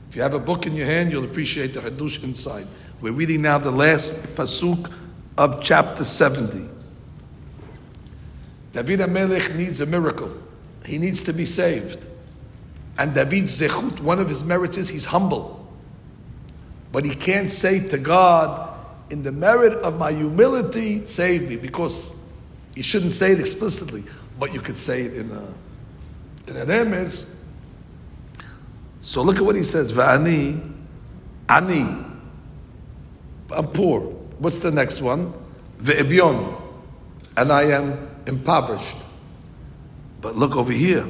[0.09, 2.67] If you have a book in your hand, you'll appreciate the Hadush inside.
[3.01, 4.93] We're reading now the last pasuk
[5.37, 6.69] of chapter 70.
[8.73, 10.31] David HaMelech needs a miracle.
[10.85, 12.07] He needs to be saved.
[12.99, 15.67] And David zechut, one of his merits is he's humble.
[16.93, 18.71] But he can't say to God,
[19.11, 22.15] in the merit of my humility, save me, because
[22.77, 24.05] you shouldn't say it explicitly,
[24.39, 25.55] but you could say it in a
[29.01, 30.63] So look at what he says, ani,
[31.49, 32.07] I'm
[33.73, 34.01] poor.
[34.39, 35.33] What's the next one?
[35.81, 36.61] Ve'ebyon,
[37.37, 38.97] and I am impoverished.
[40.21, 41.07] But look over here.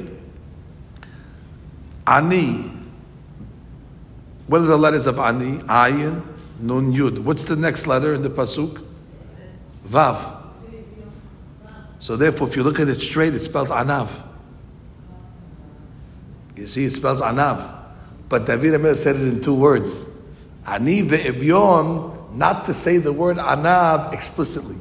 [2.05, 2.71] Ani.
[4.47, 5.57] What are the letters of Ani?
[5.59, 6.21] Ayin,
[6.59, 7.19] Nun, Yud.
[7.19, 8.85] What's the next letter in the Pasuk?
[9.87, 10.43] Vav.
[11.97, 14.09] So therefore, if you look at it straight, it spells Anav.
[16.55, 17.83] You see, it spells Anav.
[18.29, 20.05] But David Amir said it in two words.
[20.65, 24.77] Ani ve'ebyon, not to say the word Anav explicitly.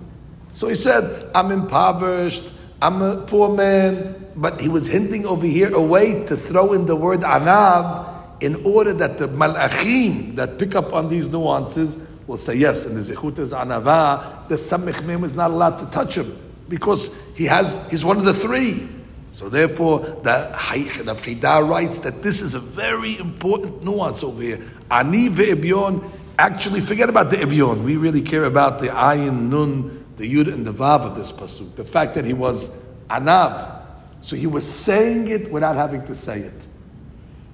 [0.54, 5.74] So he said, I'm impoverished, I'm a poor man, but he was hinting over here
[5.74, 8.10] a way to throw in the word anav
[8.40, 11.96] in order that the malachim that pick up on these nuances
[12.26, 16.16] will say, yes, and the zechut is anava, the samich is not allowed to touch
[16.16, 18.88] him because he has, he's one of the three.
[19.34, 24.62] So therefore, the Chida writes that this is a very important nuance over here.
[24.88, 26.08] Ani ve'ebyon,
[26.38, 27.82] actually forget about the ebyon.
[27.82, 31.74] We really care about the ayin, nun, the Yud and the Vav of this Pasuk.
[31.74, 32.70] The fact that he was
[33.10, 33.82] Anav.
[34.20, 36.68] So he was saying it without having to say it.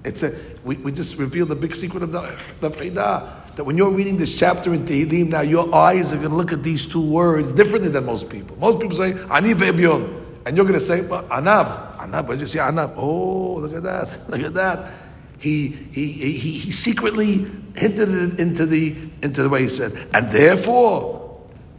[0.03, 2.77] It's a, we, we just revealed the big secret of the of
[3.55, 6.53] that when you're reading this chapter in Tehillim, now your eyes are going to look
[6.53, 8.55] at these two words differently than most people.
[8.57, 10.20] Most people say, Ani ve'ebyon.
[10.45, 11.97] And you're going to say, well, Anav.
[11.97, 12.93] Anav, but you say Anav.
[12.97, 14.19] Oh, look at that.
[14.29, 14.91] Look at that.
[15.39, 19.91] He, he, he, he secretly hinted it into the, into the way he said.
[20.13, 21.21] And therefore,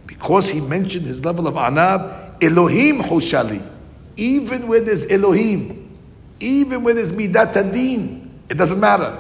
[0.06, 3.68] because he mentioned his level of anav, Elohim hoshali.
[4.16, 5.96] Even with his Elohim,
[6.40, 9.16] even with his midat adin, it doesn't matter.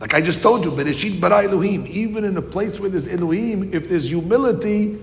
[0.00, 1.86] Like I just told you, Bereshit bara Elohim.
[1.88, 5.02] Even in a place where there's Elohim, if there's humility,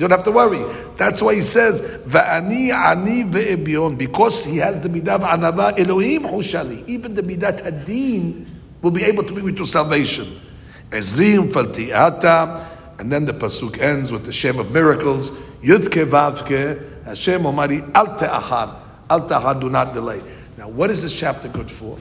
[0.00, 0.64] you don't have to worry.
[0.96, 6.88] That's why he says, "Va'ani ani ve'ebion," because he has the midah anava Elohim hoshali.
[6.88, 8.46] Even the midat adin
[8.80, 10.40] will be able to bring you to salvation.
[10.90, 12.66] Ezrim faltiata.
[12.98, 15.32] And then the pasuk ends with the Shem of miracles.
[15.62, 18.76] Yud Kevavke Hashem Omari al te'ahar.
[19.10, 20.22] Al te'ahar, do not delay.
[20.56, 21.98] Now, what is this chapter good for?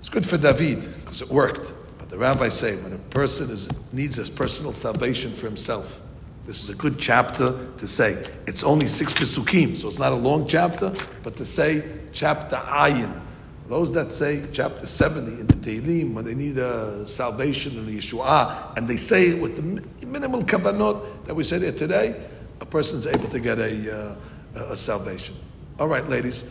[0.00, 1.74] It's good for David because it worked.
[1.98, 6.00] But the rabbis say when a person is, needs his personal salvation for himself,
[6.44, 8.22] this is a good chapter to say.
[8.46, 11.82] It's only six pesukim, so it's not a long chapter, but to say
[12.12, 13.20] chapter ayin,
[13.68, 17.92] those that say chapter 70 in the Tehillim, when they need a salvation and a
[17.92, 22.22] Yeshua, and they say it with the minimal kavanot that we said here today,
[22.60, 24.16] a person is able to get a,
[24.54, 25.34] uh, a salvation.
[25.78, 26.44] All right, ladies,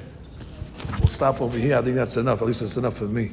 [0.99, 1.77] we'll stop over here.
[1.77, 2.41] I think that's enough.
[2.41, 3.31] At least that's enough for me.